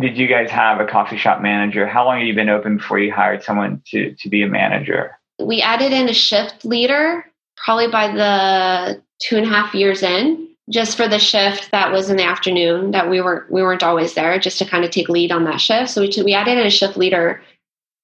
did 0.00 0.18
you 0.18 0.26
guys 0.26 0.50
have 0.50 0.80
a 0.80 0.86
coffee 0.86 1.16
shop 1.16 1.40
manager? 1.40 1.86
How 1.86 2.04
long 2.04 2.18
have 2.18 2.26
you 2.26 2.34
been 2.34 2.48
open 2.48 2.78
before 2.78 2.98
you 2.98 3.12
hired 3.12 3.42
someone 3.42 3.82
to, 3.88 4.14
to 4.14 4.28
be 4.28 4.42
a 4.42 4.48
manager? 4.48 5.18
We 5.38 5.62
added 5.62 5.92
in 5.92 6.08
a 6.08 6.14
shift 6.14 6.64
leader 6.64 7.24
probably 7.56 7.88
by 7.88 8.08
the 8.08 9.02
two 9.20 9.36
and 9.36 9.46
a 9.46 9.48
half 9.48 9.74
years 9.74 10.02
in, 10.02 10.48
just 10.70 10.96
for 10.96 11.08
the 11.08 11.18
shift 11.18 11.70
that 11.72 11.92
was 11.92 12.10
in 12.10 12.16
the 12.16 12.24
afternoon 12.24 12.92
that 12.92 13.10
we 13.10 13.20
weren't 13.20 13.50
we 13.50 13.62
weren't 13.62 13.82
always 13.82 14.14
there, 14.14 14.38
just 14.38 14.58
to 14.58 14.64
kind 14.64 14.84
of 14.84 14.90
take 14.90 15.08
lead 15.08 15.32
on 15.32 15.44
that 15.44 15.60
shift. 15.60 15.90
So 15.90 16.00
we 16.00 16.12
we 16.24 16.34
added 16.34 16.58
in 16.58 16.66
a 16.66 16.70
shift 16.70 16.96
leader 16.96 17.42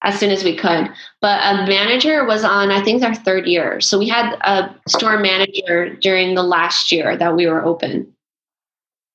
as 0.03 0.19
soon 0.19 0.31
as 0.31 0.45
we 0.45 0.57
could. 0.57 0.91
But 1.21 1.41
a 1.43 1.67
manager 1.67 2.25
was 2.25 2.45
on, 2.45 2.71
I 2.71 2.83
think, 2.83 3.03
our 3.03 3.15
third 3.15 3.47
year. 3.47 3.81
So 3.81 3.99
we 3.99 4.09
had 4.09 4.35
a 4.43 4.75
store 4.89 5.19
manager 5.19 5.95
during 5.97 6.35
the 6.35 6.43
last 6.43 6.93
year 6.93 7.17
that 7.17 7.35
we 7.35 7.47
were 7.47 7.65
open. 7.65 8.13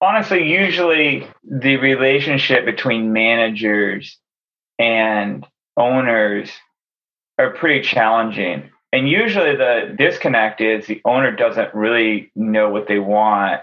Honestly, 0.02 0.52
usually 0.52 1.28
the 1.44 1.78
relationship 1.78 2.66
between 2.66 3.14
managers 3.14 4.18
and 4.80 5.46
owners 5.78 6.50
are 7.38 7.52
pretty 7.52 7.82
challenging. 7.88 8.70
And 8.92 9.08
usually 9.08 9.56
the 9.56 9.96
disconnect 9.98 10.60
is 10.60 10.88
the 10.88 11.02
owner 11.06 11.34
doesn't 11.34 11.74
really 11.74 12.32
know 12.36 12.70
what 12.70 12.88
they 12.88 13.00
want 13.00 13.62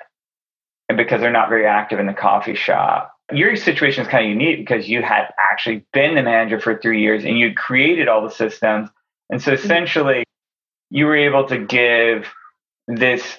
and 0.89 0.97
because 0.97 1.21
they're 1.21 1.31
not 1.31 1.51
very 1.51 1.67
active 1.67 1.99
in 1.99 2.07
the 2.07 2.15
coffee 2.15 2.55
shop 2.55 3.19
your 3.33 3.57
situation 3.57 4.03
is 4.03 4.09
kind 4.09 4.25
of 4.25 4.31
unique 4.31 4.59
because 4.59 4.89
you 4.89 5.03
had 5.03 5.29
actually 5.39 5.85
been 5.93 6.15
the 6.15 6.23
manager 6.23 6.61
for 6.61 6.79
three 6.79 7.03
years 7.03 7.25
and 7.25 7.39
you 7.39 7.55
created 7.55 8.09
all 8.09 8.23
the 8.23 8.31
systems. 8.31 8.89
And 9.31 9.43
so 9.43 9.53
mm-hmm. 9.53 9.65
essentially, 9.65 10.25
you 10.91 11.07
were 11.07 11.17
able 11.17 11.47
to 11.49 11.59
give 11.59 12.27
this 12.87 13.37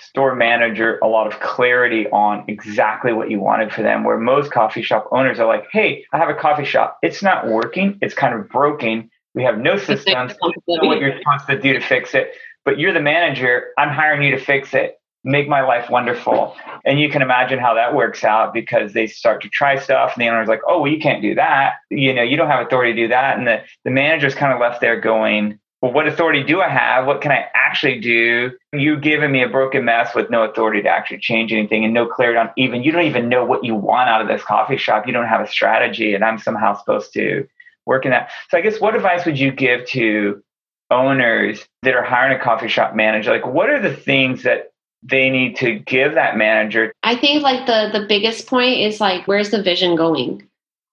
store 0.00 0.34
manager 0.34 0.98
a 1.02 1.06
lot 1.06 1.26
of 1.26 1.40
clarity 1.40 2.06
on 2.08 2.44
exactly 2.48 3.12
what 3.12 3.30
you 3.30 3.40
wanted 3.40 3.72
for 3.72 3.82
them. 3.82 4.04
Where 4.04 4.18
most 4.18 4.52
coffee 4.52 4.82
shop 4.82 5.08
owners 5.12 5.38
are 5.38 5.46
like, 5.46 5.66
hey, 5.72 6.04
I 6.12 6.18
have 6.18 6.28
a 6.28 6.34
coffee 6.34 6.64
shop. 6.64 6.98
It's 7.02 7.22
not 7.22 7.48
working, 7.48 7.98
it's 8.02 8.14
kind 8.14 8.34
of 8.34 8.48
broken. 8.48 9.10
We 9.34 9.42
have 9.44 9.58
no 9.58 9.76
systems. 9.76 10.32
know 10.42 10.88
what 10.88 11.00
you're 11.00 11.16
supposed 11.18 11.46
to 11.48 11.60
do 11.60 11.72
to 11.72 11.80
fix 11.80 12.14
it. 12.14 12.32
But 12.64 12.78
you're 12.78 12.92
the 12.92 13.00
manager. 13.00 13.68
I'm 13.78 13.90
hiring 13.90 14.22
you 14.22 14.32
to 14.32 14.44
fix 14.44 14.74
it 14.74 15.00
make 15.24 15.48
my 15.48 15.60
life 15.60 15.90
wonderful. 15.90 16.56
And 16.84 16.98
you 16.98 17.10
can 17.10 17.22
imagine 17.22 17.58
how 17.58 17.74
that 17.74 17.94
works 17.94 18.24
out 18.24 18.54
because 18.54 18.92
they 18.92 19.06
start 19.06 19.42
to 19.42 19.48
try 19.48 19.78
stuff 19.78 20.12
and 20.14 20.22
the 20.22 20.28
owner's 20.28 20.48
like, 20.48 20.62
oh, 20.66 20.80
well, 20.80 20.90
you 20.90 20.98
can't 20.98 21.22
do 21.22 21.34
that. 21.34 21.74
You 21.90 22.14
know, 22.14 22.22
you 22.22 22.36
don't 22.36 22.48
have 22.48 22.66
authority 22.66 22.94
to 22.94 23.02
do 23.02 23.08
that. 23.08 23.36
And 23.36 23.46
the, 23.46 23.62
the 23.84 23.90
manager's 23.90 24.34
kind 24.34 24.52
of 24.52 24.60
left 24.60 24.80
there 24.80 24.98
going, 24.98 25.58
well, 25.80 25.92
what 25.92 26.06
authority 26.06 26.42
do 26.42 26.60
I 26.60 26.68
have? 26.68 27.06
What 27.06 27.22
can 27.22 27.32
I 27.32 27.46
actually 27.54 28.00
do? 28.00 28.52
You 28.72 28.98
giving 28.98 29.32
me 29.32 29.42
a 29.42 29.48
broken 29.48 29.84
mess 29.84 30.14
with 30.14 30.28
no 30.28 30.42
authority 30.42 30.82
to 30.82 30.88
actually 30.88 31.18
change 31.18 31.52
anything 31.52 31.84
and 31.84 31.94
no 31.94 32.06
clarity 32.06 32.38
on 32.38 32.50
even, 32.56 32.82
you 32.82 32.92
don't 32.92 33.06
even 33.06 33.28
know 33.28 33.44
what 33.44 33.64
you 33.64 33.74
want 33.74 34.10
out 34.10 34.20
of 34.20 34.28
this 34.28 34.42
coffee 34.42 34.76
shop. 34.76 35.06
You 35.06 35.12
don't 35.12 35.26
have 35.26 35.40
a 35.40 35.46
strategy 35.46 36.14
and 36.14 36.22
I'm 36.22 36.38
somehow 36.38 36.76
supposed 36.76 37.14
to 37.14 37.48
work 37.86 38.04
in 38.04 38.10
that. 38.10 38.30
So 38.50 38.58
I 38.58 38.60
guess 38.60 38.80
what 38.80 38.94
advice 38.94 39.24
would 39.24 39.38
you 39.38 39.52
give 39.52 39.86
to 39.88 40.42
owners 40.90 41.66
that 41.82 41.94
are 41.94 42.04
hiring 42.04 42.38
a 42.38 42.42
coffee 42.42 42.68
shop 42.68 42.94
manager? 42.94 43.30
Like, 43.30 43.46
what 43.46 43.70
are 43.70 43.80
the 43.80 43.94
things 43.94 44.42
that 44.42 44.70
they 45.02 45.30
need 45.30 45.56
to 45.56 45.78
give 45.78 46.14
that 46.14 46.36
manager. 46.36 46.92
I 47.02 47.16
think 47.16 47.42
like 47.42 47.66
the 47.66 47.98
the 47.98 48.06
biggest 48.06 48.46
point 48.46 48.80
is 48.80 49.00
like 49.00 49.26
where's 49.26 49.50
the 49.50 49.62
vision 49.62 49.96
going? 49.96 50.46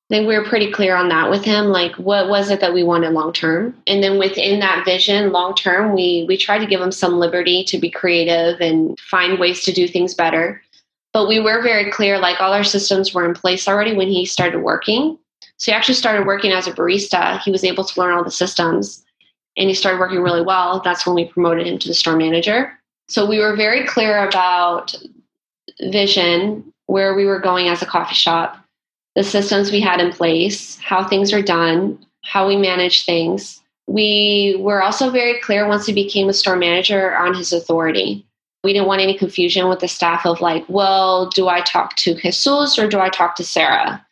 I 0.10 0.15
think 0.15 0.28
we 0.28 0.38
were 0.38 0.46
pretty 0.46 0.72
clear 0.72 0.96
on 0.96 1.10
that 1.10 1.30
with 1.30 1.43
him. 1.43 1.65
Like 1.65 1.93
what 1.96 2.30
was 2.30 2.50
it 2.50 2.62
that 2.62 2.74
we 2.74 2.82
wanted 2.82 3.12
long 3.12 3.34
term? 3.34 3.76
And 3.88 4.02
then 4.02 4.17
within 4.17 4.62
that 4.62 4.86
vision, 4.86 5.34
long 5.34 5.54
term, 5.54 5.93
we 5.93 6.26
we 6.28 6.38
tried 6.38 6.60
to 6.60 6.65
give 6.65 6.80
him 6.80 6.93
some 6.93 7.20
liberty 7.20 7.65
to 7.65 7.78
be 7.78 7.89
creative 7.89 8.62
and 8.62 8.98
find 9.00 9.38
ways 9.38 9.65
to 9.65 9.74
do 9.74 9.86
things 9.86 10.13
better. 10.13 10.62
But 11.12 11.28
we 11.28 11.41
were 11.41 11.62
very 11.62 11.91
clear, 11.91 12.20
like 12.20 12.39
all 12.39 12.54
our 12.54 12.63
systems 12.63 13.13
were 13.13 13.26
in 13.26 13.34
place 13.34 13.67
already 13.67 13.93
when 13.96 14.08
he 14.08 14.26
started 14.26 14.60
working. 14.60 15.17
So 15.58 15.72
he 15.72 15.76
actually 15.76 15.96
started 15.96 16.26
working 16.26 16.52
as 16.52 16.67
a 16.67 16.72
barista. 16.72 17.41
He 17.41 17.52
was 17.52 17.65
able 17.65 17.84
to 17.84 18.00
learn 18.00 18.15
all 18.15 18.24
the 18.24 18.32
systems 18.32 19.04
and 19.58 19.67
he 19.67 19.74
started 19.74 20.00
working 20.00 20.22
really 20.22 20.43
well. 20.43 20.82
That's 20.82 21.06
when 21.06 21.15
we 21.15 21.26
promoted 21.26 21.67
him 21.67 21.80
to 21.80 21.88
the 21.88 21.93
store 21.93 22.15
manager. 22.15 22.72
So 23.10 23.26
we 23.26 23.39
were 23.39 23.56
very 23.56 23.86
clear 23.86 24.26
about 24.26 24.93
vision, 25.82 26.72
where 26.86 27.15
we 27.15 27.26
were 27.26 27.39
going 27.39 27.67
as 27.67 27.82
a 27.82 27.86
coffee 27.86 28.15
shop, 28.15 28.63
the 29.17 29.23
systems 29.23 29.71
we 29.71 29.82
had 29.82 29.99
in 29.99 30.12
place, 30.12 30.77
how 30.77 31.03
things 31.03 31.34
are 31.34 31.41
done, 31.41 31.97
how 32.23 32.47
we 32.47 32.56
manage 32.56 33.03
things. 33.03 33.60
We 33.88 34.56
were 34.60 34.84
also 34.84 35.10
very 35.10 35.39
clear 35.39 35.67
once 35.67 35.88
he 35.88 35.93
became 35.93 36.30
a 36.30 36.34
store 36.34 36.56
manager 36.56 37.17
on 37.17 37.34
his 37.34 37.51
authority. 37.51 38.23
We 38.63 38.73
didn't 38.73 38.88
want 38.88 39.01
any 39.01 39.17
confusion 39.17 39.69
with 39.69 39.80
the 39.80 39.88
staff 39.88 40.23
of 40.27 40.39
like, 40.39 40.65
well, 40.67 41.32
do 41.32 41.47
I 41.47 41.62
talk 41.62 41.95
to 41.95 42.13
Jesus 42.13 42.77
or 42.77 42.88
do 42.88 42.99
I 42.99 43.10
talk 43.10 43.36
to 43.38 43.43
Sarah? 43.43 44.06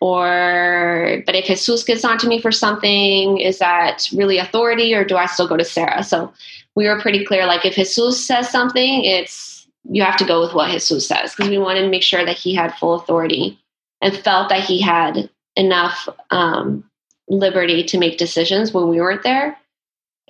Or, 0.00 1.22
but 1.26 1.36
if 1.36 1.46
Jesus 1.46 1.84
gets 1.84 2.04
onto 2.04 2.26
me 2.26 2.40
for 2.40 2.50
something, 2.50 3.38
is 3.38 3.60
that 3.60 4.08
really 4.12 4.38
authority 4.38 4.92
or 4.94 5.04
do 5.04 5.16
I 5.16 5.26
still 5.26 5.46
go 5.46 5.58
to 5.58 5.64
Sarah? 5.64 6.02
So 6.02 6.32
we 6.74 6.88
were 6.88 7.00
pretty 7.00 7.24
clear 7.24 7.46
like 7.46 7.64
if 7.64 7.76
Jesus 7.76 8.26
says 8.26 8.50
something, 8.50 9.04
it's 9.04 9.68
you 9.88 10.02
have 10.02 10.16
to 10.16 10.24
go 10.24 10.40
with 10.40 10.54
what 10.54 10.72
Jesus 10.72 11.06
says 11.06 11.36
because 11.36 11.50
we 11.50 11.58
wanted 11.58 11.82
to 11.82 11.88
make 11.88 12.02
sure 12.02 12.24
that 12.24 12.36
he 12.36 12.52
had 12.52 12.74
full 12.74 12.94
authority 12.94 13.59
and 14.00 14.16
felt 14.16 14.48
that 14.48 14.64
he 14.64 14.80
had 14.80 15.30
enough 15.56 16.08
um, 16.30 16.84
liberty 17.28 17.84
to 17.84 17.98
make 17.98 18.18
decisions 18.18 18.72
when 18.72 18.88
we 18.88 19.00
weren't 19.00 19.22
there. 19.22 19.56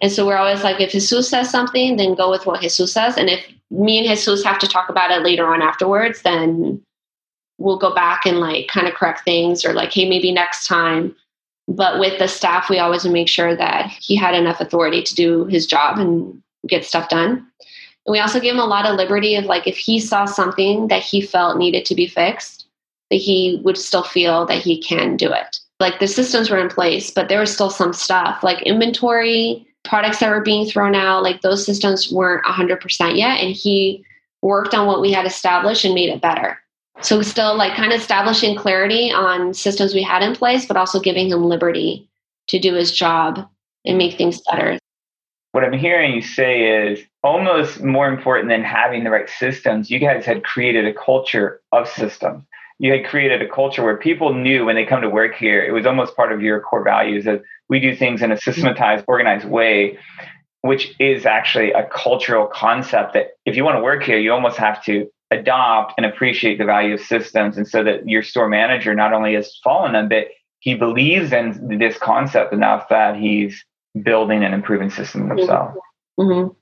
And 0.03 0.11
so 0.11 0.27
we're 0.27 0.37
always 0.37 0.63
like, 0.63 0.81
if 0.81 0.93
Jesus 0.93 1.29
says 1.29 1.51
something, 1.51 1.97
then 1.97 2.15
go 2.15 2.31
with 2.31 2.47
what 2.47 2.63
Jesus 2.63 2.93
says. 2.93 3.17
And 3.17 3.29
if 3.29 3.45
me 3.71 3.99
and 3.99 4.07
Jesus 4.07 4.43
have 4.45 4.59
to 4.61 4.67
talk 4.67 4.89
about 4.89 5.11
it 5.11 5.23
later 5.23 5.47
on 5.47 5.63
afterwards, 5.63 6.23
then 6.23 6.83
we'll 7.59 7.79
go 7.79 7.95
back 7.95 8.25
and 8.25 8.39
like 8.39 8.69
kind 8.69 8.89
of 8.89 8.95
correct 8.95 9.25
things 9.25 9.65
or 9.65 9.75
like, 9.75 9.93
hey, 9.93 10.09
maybe 10.09 10.33
next 10.33 10.67
time 10.67 11.15
but 11.71 12.01
with 12.01 12.19
the 12.19 12.27
staff, 12.27 12.69
we 12.69 12.81
always 12.81 13.07
make 13.07 13.29
sure 13.29 13.55
that 13.55 13.91
he 14.01 14.17
had 14.17 14.35
enough 14.35 14.61
authority 14.61 15.03
to 15.03 15.15
do 15.15 15.45
his 15.47 15.67
job 15.67 15.99
and 15.99 16.43
get 16.67 16.85
stuff 16.85 17.09
done. 17.09 17.47
And 18.07 18.13
we 18.13 18.19
also 18.19 18.41
gave 18.41 18.55
him 18.55 18.61
a 18.61 18.67
lot 18.67 18.87
of 18.87 18.97
liberty 18.97 19.37
of 19.37 19.45
like 19.45 19.69
if 19.69 19.77
he 19.77 20.01
saw 20.01 20.25
something 20.25 20.89
that 20.89 21.03
he 21.03 21.21
felt 21.21 21.59
needed 21.59 21.85
to 21.85 21.95
be 21.95 22.09
fixed, 22.09 22.60
that 23.11 23.17
he 23.17 23.61
would 23.65 23.77
still 23.77 24.05
feel 24.05 24.47
that 24.47 24.63
he 24.63 24.81
can 24.81 25.17
do 25.17 25.33
it. 25.33 25.59
Like 25.79 25.99
the 25.99 26.07
systems 26.07 26.51
were 26.51 26.59
in 26.59 26.69
place, 26.69 27.11
but 27.11 27.29
there 27.29 27.41
was 27.41 27.53
still 27.53 27.71
some 27.71 27.93
stuff 27.93 28.43
like 28.43 28.63
inventory, 28.63 29.67
products 29.85 30.21
that 30.21 30.31
were 30.31 30.43
being 30.43 30.67
thrown 30.67 30.95
out, 30.95 31.23
like 31.23 31.41
those 31.41 31.65
systems 31.65 32.13
weren't 32.13 32.45
100% 32.45 33.17
yet. 33.17 33.41
And 33.41 33.55
he 33.55 34.05
worked 34.43 34.75
on 34.75 34.87
what 34.87 35.01
we 35.01 35.13
had 35.13 35.27
established 35.27 35.85
and 35.85 35.95
made 35.95 36.11
it 36.11 36.21
better. 36.21 36.59
So 37.01 37.23
still 37.23 37.57
like 37.57 37.75
kind 37.75 37.93
of 37.93 38.01
establishing 38.01 38.57
clarity 38.57 39.11
on 39.11 39.55
systems 39.55 39.95
we 39.95 40.03
had 40.03 40.23
in 40.23 40.35
place, 40.35 40.67
but 40.67 40.77
also 40.77 41.01
giving 41.01 41.31
him 41.31 41.45
liberty 41.45 42.09
to 42.49 42.59
do 42.59 42.75
his 42.75 42.93
job 42.93 43.49
and 43.87 43.97
make 43.97 44.19
things 44.19 44.43
better. 44.51 44.79
What 45.53 45.65
I'm 45.65 45.73
hearing 45.73 46.15
you 46.15 46.23
say 46.23 46.91
is 46.91 47.01
almost 47.25 47.83
more 47.83 48.07
important 48.07 48.49
than 48.49 48.63
having 48.63 49.03
the 49.03 49.11
right 49.11 49.29
systems. 49.29 49.91
You 49.91 49.99
guys 49.99 50.25
had 50.25 50.45
created 50.45 50.87
a 50.87 50.95
culture 50.95 51.61
of 51.73 51.89
systems. 51.89 52.45
You 52.81 52.93
had 52.93 53.05
created 53.05 53.43
a 53.43 53.49
culture 53.49 53.85
where 53.85 53.97
people 53.97 54.35
knew 54.35 54.65
when 54.65 54.75
they 54.75 54.87
come 54.87 55.03
to 55.03 55.11
work 55.11 55.35
here, 55.35 55.63
it 55.63 55.73
was 55.73 55.85
almost 55.85 56.17
part 56.17 56.33
of 56.33 56.41
your 56.41 56.61
core 56.61 56.83
values 56.83 57.27
that 57.27 57.43
we 57.69 57.79
do 57.79 57.95
things 57.95 58.23
in 58.23 58.33
a 58.33 58.39
systematized, 58.39 59.05
organized 59.07 59.47
way, 59.47 59.99
which 60.63 60.95
is 60.99 61.27
actually 61.27 61.73
a 61.73 61.87
cultural 61.87 62.47
concept 62.47 63.13
that 63.13 63.33
if 63.45 63.55
you 63.55 63.65
want 63.65 63.77
to 63.77 63.83
work 63.83 64.03
here, 64.03 64.19
you 64.19 64.33
almost 64.33 64.57
have 64.57 64.83
to 64.85 65.11
adopt 65.31 65.95
and 65.97 66.07
appreciate 66.07 66.59
the 66.59 66.65
value 66.65 66.95
of 66.95 67.01
systems 67.01 67.57
and 67.57 67.69
so 67.69 67.85
that 67.85 68.09
your 68.09 68.23
store 68.23 68.49
manager 68.49 68.95
not 68.95 69.13
only 69.13 69.35
has 69.35 69.57
fallen 69.63 69.93
them 69.93 70.09
but 70.09 70.27
he 70.59 70.75
believes 70.75 71.33
in 71.33 71.79
this 71.79 71.97
concept 71.99 72.53
enough 72.53 72.89
that 72.89 73.17
he's 73.17 73.65
building 74.03 74.43
and 74.43 74.55
improving 74.55 74.91
systems 74.91 75.27
mm-hmm. 75.27 75.39
himself 75.39 75.75
mm-hmm. 76.19 76.53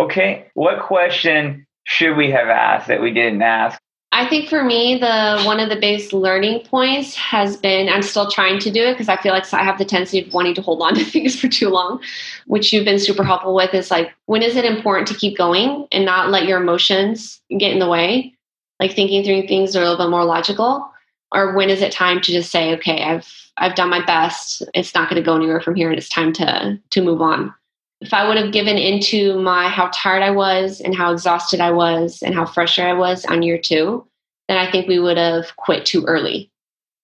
okay 0.00 0.46
what 0.54 0.80
question 0.82 1.66
should 1.84 2.16
we 2.16 2.30
have 2.30 2.48
asked 2.48 2.86
that 2.86 3.02
we 3.02 3.12
didn't 3.12 3.42
ask 3.42 3.80
I 4.16 4.26
think 4.26 4.48
for 4.48 4.64
me, 4.64 4.96
the 4.96 5.42
one 5.44 5.60
of 5.60 5.68
the 5.68 5.76
biggest 5.76 6.14
learning 6.14 6.60
points 6.60 7.14
has 7.16 7.58
been 7.58 7.90
I'm 7.90 8.00
still 8.00 8.30
trying 8.30 8.58
to 8.60 8.70
do 8.70 8.82
it 8.82 8.94
because 8.94 9.10
I 9.10 9.18
feel 9.18 9.34
like 9.34 9.52
I 9.52 9.62
have 9.62 9.76
the 9.76 9.84
tendency 9.84 10.20
of 10.20 10.32
wanting 10.32 10.54
to 10.54 10.62
hold 10.62 10.80
on 10.80 10.94
to 10.94 11.04
things 11.12 11.38
for 11.38 11.48
too 11.48 11.68
long, 11.68 12.00
which 12.46 12.72
you've 12.72 12.86
been 12.86 12.98
super 12.98 13.22
helpful 13.22 13.54
with. 13.54 13.74
Is 13.74 13.90
like 13.90 14.14
when 14.24 14.40
is 14.40 14.56
it 14.56 14.64
important 14.64 15.06
to 15.08 15.14
keep 15.14 15.36
going 15.36 15.86
and 15.92 16.06
not 16.06 16.30
let 16.30 16.46
your 16.46 16.62
emotions 16.62 17.42
get 17.58 17.72
in 17.72 17.78
the 17.78 17.90
way, 17.90 18.32
like 18.80 18.94
thinking 18.94 19.22
through 19.22 19.48
things 19.48 19.76
are 19.76 19.80
a 19.80 19.82
little 19.82 20.06
bit 20.06 20.10
more 20.10 20.24
logical, 20.24 20.90
or 21.34 21.54
when 21.54 21.68
is 21.68 21.82
it 21.82 21.92
time 21.92 22.22
to 22.22 22.32
just 22.32 22.50
say, 22.50 22.72
okay, 22.72 23.02
I've 23.02 23.30
I've 23.58 23.74
done 23.74 23.90
my 23.90 24.02
best. 24.02 24.62
It's 24.72 24.94
not 24.94 25.10
going 25.10 25.22
to 25.22 25.26
go 25.26 25.36
anywhere 25.36 25.60
from 25.60 25.74
here, 25.74 25.90
and 25.90 25.98
it's 25.98 26.08
time 26.08 26.32
to 26.34 26.80
to 26.88 27.02
move 27.02 27.20
on 27.20 27.52
if 28.00 28.12
I 28.12 28.28
would 28.28 28.36
have 28.36 28.52
given 28.52 28.76
into 28.76 29.40
my 29.40 29.68
how 29.68 29.90
tired 29.94 30.22
I 30.22 30.30
was 30.30 30.80
and 30.80 30.94
how 30.94 31.12
exhausted 31.12 31.60
I 31.60 31.70
was 31.70 32.22
and 32.22 32.34
how 32.34 32.44
frustrated 32.44 32.94
I 32.94 32.98
was 32.98 33.24
on 33.24 33.42
year 33.42 33.58
two, 33.58 34.06
then 34.48 34.58
I 34.58 34.70
think 34.70 34.86
we 34.86 34.98
would 34.98 35.16
have 35.16 35.56
quit 35.56 35.86
too 35.86 36.04
early. 36.04 36.50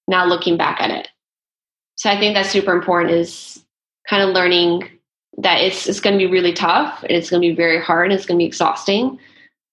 Now 0.06 0.26
looking 0.26 0.56
back 0.56 0.80
at 0.80 0.90
it. 0.90 1.08
So 1.96 2.10
I 2.10 2.18
think 2.18 2.34
that's 2.34 2.50
super 2.50 2.72
important 2.72 3.14
is 3.14 3.64
kind 4.08 4.22
of 4.22 4.34
learning 4.34 4.88
that 5.38 5.60
it's 5.60 5.88
it's 5.88 6.00
going 6.00 6.18
to 6.18 6.24
be 6.24 6.30
really 6.30 6.52
tough. 6.52 7.02
And 7.02 7.12
it's 7.12 7.30
going 7.30 7.40
to 7.40 7.48
be 7.48 7.54
very 7.54 7.80
hard. 7.80 8.10
And 8.10 8.14
it's 8.14 8.26
going 8.26 8.38
to 8.38 8.42
be 8.42 8.46
exhausting. 8.46 9.18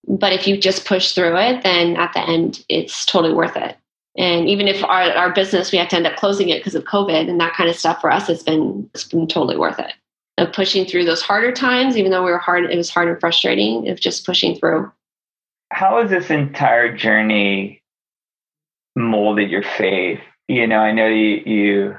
But 0.07 0.31
if 0.31 0.47
you 0.47 0.57
just 0.57 0.85
push 0.85 1.11
through 1.11 1.35
it, 1.37 1.63
then 1.63 1.97
at 1.97 2.13
the 2.13 2.21
end, 2.21 2.63
it's 2.69 3.05
totally 3.05 3.33
worth 3.33 3.57
it. 3.57 3.75
And 4.17 4.47
even 4.47 4.67
if 4.67 4.83
our, 4.83 5.11
our 5.11 5.33
business, 5.33 5.71
we 5.71 5.77
have 5.77 5.89
to 5.89 5.97
end 5.97 6.07
up 6.07 6.15
closing 6.15 6.49
it 6.49 6.59
because 6.59 6.75
of 6.75 6.85
COVID 6.85 7.29
and 7.29 7.39
that 7.39 7.53
kind 7.53 7.69
of 7.69 7.75
stuff 7.75 8.01
for 8.01 8.11
us, 8.11 8.29
it's 8.29 8.43
been, 8.43 8.89
it's 8.93 9.03
been 9.03 9.27
totally 9.27 9.57
worth 9.57 9.79
it 9.79 9.93
of 10.39 10.53
pushing 10.53 10.85
through 10.85 11.05
those 11.05 11.21
harder 11.21 11.51
times, 11.51 11.97
even 11.97 12.11
though 12.11 12.23
we 12.23 12.31
were 12.31 12.37
hard, 12.37 12.65
it 12.65 12.77
was 12.77 12.89
hard 12.89 13.09
and 13.09 13.19
frustrating, 13.19 13.89
of 13.89 13.99
just 13.99 14.25
pushing 14.25 14.55
through. 14.55 14.91
How 15.71 16.01
has 16.01 16.09
this 16.09 16.29
entire 16.29 16.95
journey 16.95 17.81
molded 18.95 19.49
your 19.49 19.63
faith? 19.63 20.19
You 20.47 20.65
know, 20.65 20.79
I 20.79 20.91
know 20.91 21.07
you, 21.07 21.43
you 21.45 21.97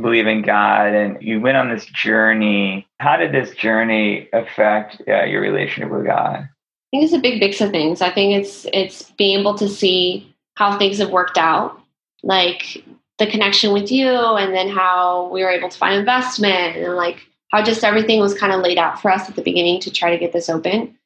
believe 0.00 0.26
in 0.26 0.42
God 0.42 0.92
and 0.92 1.22
you 1.22 1.40
went 1.40 1.56
on 1.56 1.70
this 1.70 1.86
journey. 1.86 2.86
How 2.98 3.16
did 3.16 3.32
this 3.32 3.54
journey 3.54 4.28
affect 4.32 5.02
uh, 5.08 5.24
your 5.24 5.40
relationship 5.40 5.92
with 5.92 6.06
God? 6.06 6.40
I 6.40 6.48
think 6.90 7.04
it's 7.04 7.12
a 7.12 7.18
big 7.18 7.40
mix 7.40 7.60
of 7.60 7.70
things. 7.70 8.00
I 8.00 8.10
think 8.10 8.40
it's 8.40 8.66
it's 8.72 9.10
being 9.12 9.40
able 9.40 9.54
to 9.58 9.68
see 9.68 10.34
how 10.54 10.78
things 10.78 10.98
have 10.98 11.10
worked 11.10 11.38
out, 11.38 11.80
like 12.22 12.84
the 13.18 13.26
connection 13.26 13.72
with 13.72 13.90
you, 13.90 14.08
and 14.08 14.54
then 14.54 14.68
how 14.68 15.28
we 15.32 15.42
were 15.42 15.50
able 15.50 15.68
to 15.68 15.78
find 15.78 15.94
investment, 15.96 16.76
and 16.76 16.94
like 16.94 17.26
how 17.52 17.62
just 17.62 17.84
everything 17.84 18.20
was 18.20 18.34
kind 18.34 18.52
of 18.52 18.60
laid 18.60 18.78
out 18.78 19.00
for 19.00 19.10
us 19.10 19.28
at 19.28 19.36
the 19.36 19.42
beginning 19.42 19.80
to 19.80 19.90
try 19.90 20.10
to 20.10 20.18
get 20.18 20.32
this 20.32 20.48
open. 20.48 20.96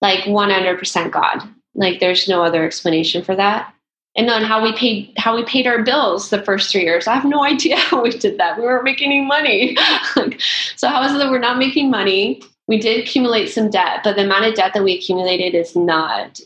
Like 0.00 0.20
100% 0.20 1.10
God. 1.10 1.42
Like 1.74 2.00
there's 2.00 2.28
no 2.28 2.42
other 2.42 2.64
explanation 2.64 3.22
for 3.22 3.34
that. 3.36 3.72
And 4.16 4.28
then 4.28 4.42
how 4.42 4.62
we 4.62 4.72
paid 4.72 5.12
how 5.16 5.36
we 5.36 5.44
paid 5.44 5.66
our 5.66 5.82
bills 5.82 6.30
the 6.30 6.42
first 6.42 6.72
three 6.72 6.82
years. 6.82 7.06
I 7.06 7.14
have 7.14 7.24
no 7.24 7.44
idea 7.44 7.76
how 7.76 8.02
we 8.02 8.10
did 8.10 8.38
that. 8.38 8.56
We 8.56 8.64
weren't 8.64 8.84
making 8.84 9.12
any 9.12 9.24
money. 9.24 9.76
so 10.76 10.88
how 10.88 11.04
is 11.04 11.12
it 11.12 11.18
that 11.18 11.30
we're 11.30 11.38
not 11.38 11.58
making 11.58 11.90
money? 11.90 12.42
We 12.66 12.78
did 12.78 13.00
accumulate 13.00 13.46
some 13.46 13.70
debt, 13.70 14.00
but 14.04 14.16
the 14.16 14.24
amount 14.24 14.46
of 14.46 14.54
debt 14.54 14.72
that 14.74 14.84
we 14.84 14.94
accumulated 14.94 15.54
is 15.54 15.74
not 15.74 16.40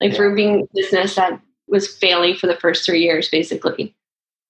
like 0.00 0.12
yeah. 0.12 0.16
for 0.16 0.34
being 0.34 0.68
business 0.74 1.16
that 1.16 1.40
was 1.66 1.88
failing 1.88 2.34
for 2.34 2.46
the 2.46 2.56
first 2.56 2.84
three 2.84 3.02
years, 3.02 3.28
basically. 3.28 3.94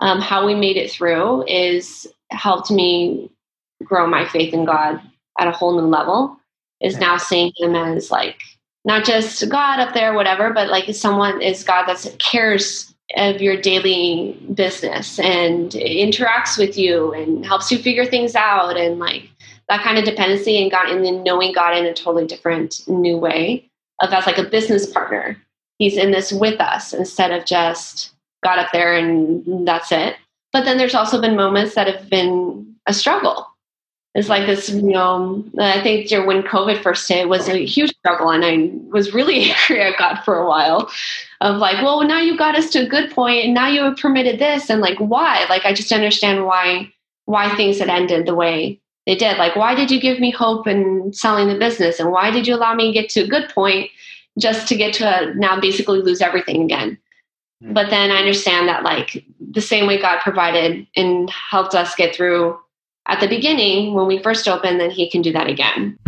Um, 0.01 0.21
how 0.21 0.47
we 0.47 0.55
made 0.55 0.77
it 0.77 0.91
through 0.91 1.47
is 1.47 2.07
helped 2.31 2.71
me 2.71 3.31
grow 3.85 4.07
my 4.07 4.27
faith 4.27 4.53
in 4.53 4.65
God 4.65 5.01
at 5.39 5.49
a 5.49 5.53
whole 5.53 5.81
new 5.81 5.87
level 5.87 6.37
is 6.81 6.99
now 6.99 7.17
seeing 7.17 7.53
him 7.57 7.75
as 7.75 8.11
like 8.11 8.41
not 8.85 9.05
just 9.05 9.49
God 9.49 9.81
up 9.81 9.95
there, 9.95 10.15
whatever, 10.15 10.53
but 10.53 10.69
like 10.69 10.95
someone 10.95 11.43
is 11.43 11.65
God 11.65 11.87
that 11.87 12.17
cares 12.19 12.95
of 13.17 13.41
your 13.41 13.61
daily 13.61 14.39
business 14.55 15.19
and 15.19 15.71
interacts 15.73 16.59
with 16.59 16.77
you 16.77 17.13
and 17.13 17.45
helps 17.45 17.71
you 17.73 17.79
figure 17.79 18.05
things 18.05 18.35
out 18.35 18.77
and 18.77 18.99
like 18.99 19.29
that 19.69 19.83
kind 19.83 19.99
of 19.99 20.05
dependency 20.05 20.61
and 20.61 20.71
God 20.71 20.91
and 20.91 21.05
then 21.05 21.23
knowing 21.23 21.53
God 21.53 21.77
in 21.77 21.87
a 21.87 21.95
totally 21.95 22.27
different 22.27 22.87
new 22.89 23.17
way 23.17 23.69
of 24.01 24.13
as 24.13 24.27
like 24.27 24.39
a 24.39 24.45
business 24.45 24.87
partner. 24.87 25.37
He's 25.79 25.97
in 25.97 26.11
this 26.11 26.33
with 26.33 26.61
us 26.61 26.93
instead 26.93 27.31
of 27.31 27.45
just 27.45 28.13
God 28.45 28.59
up 28.59 28.73
there 28.73 28.95
and 28.95 29.67
that's 29.67 29.93
it. 29.93 30.17
But 30.53 30.65
then 30.65 30.79
there's 30.79 30.95
also 30.95 31.21
been 31.21 31.37
moments 31.37 31.75
that 31.75 31.87
have 31.87 32.09
been 32.09 32.75
a 32.87 32.95
struggle 32.95 33.47
it's 34.15 34.29
like 34.29 34.47
this, 34.47 34.71
you 34.71 34.83
know, 34.83 35.45
I 35.59 35.83
think 35.83 36.11
when 36.27 36.43
COVID 36.43 36.83
first 36.83 37.09
hit 37.09 37.29
was 37.29 37.49
a 37.49 37.65
huge 37.65 37.95
struggle 37.99 38.31
and 38.31 38.45
I 38.45 38.71
was 38.91 39.13
really 39.13 39.51
angry 39.71 39.83
at 39.83 39.99
God 39.99 40.23
for 40.25 40.39
a 40.39 40.49
while 40.49 40.91
of 41.41 41.59
like, 41.59 41.83
well, 41.83 42.03
now 42.05 42.21
you 42.21 42.37
got 42.37 42.57
us 42.57 42.71
to 42.71 42.81
a 42.81 42.89
good 42.89 43.11
point 43.11 43.45
and 43.45 43.55
now 43.55 43.69
you 43.69 43.83
have 43.83 43.97
permitted 43.97 44.39
this 44.39 44.71
and 44.71 44.81
like 44.81 44.99
why? 44.99 45.45
Like 45.49 45.65
I 45.65 45.73
just 45.73 45.93
understand 45.93 46.47
why 46.47 46.93
why 47.27 47.55
things 47.55 47.79
had 47.79 47.91
ended 47.91 48.27
the 48.27 48.35
way 48.35 48.81
they 49.07 49.15
did. 49.15 49.37
Like 49.37 49.55
why 49.55 49.75
did 49.75 49.91
you 49.91 50.01
give 50.01 50.19
me 50.19 50.31
hope 50.31 50.67
in 50.67 51.13
selling 51.13 51.49
the 51.49 51.59
business 51.59 52.01
and 52.01 52.11
why 52.11 52.31
did 52.31 52.47
you 52.47 52.57
allow 52.57 52.75
me 52.75 52.87
to 52.87 53.01
get 53.01 53.11
to 53.11 53.21
a 53.21 53.29
good 53.29 53.51
point 53.51 53.91
just 54.39 54.67
to 54.69 54.77
get 54.77 54.95
to 54.95 55.05
a, 55.05 55.35
now 55.35 55.61
basically 55.61 56.01
lose 56.01 56.23
everything 56.23 56.63
again? 56.63 56.99
Hmm. 57.63 57.75
But 57.75 57.91
then 57.91 58.11
I 58.11 58.17
understand 58.17 58.69
that 58.69 58.83
like 58.83 59.25
the 59.39 59.61
same 59.61 59.87
way 59.87 60.01
God 60.01 60.21
provided 60.23 60.87
and 60.97 61.29
helped 61.29 61.75
us 61.75 61.95
get 61.95 62.17
through 62.17 62.59
at 63.09 63.21
the 63.21 63.27
beginning 63.27 63.95
when 63.95 64.07
we 64.07 64.23
first 64.23 64.47
open, 64.47 64.79
then 64.79 64.91
he 64.91 65.11
can 65.11 65.23
do 65.23 65.33
that 65.33 65.49
again. 65.49 65.99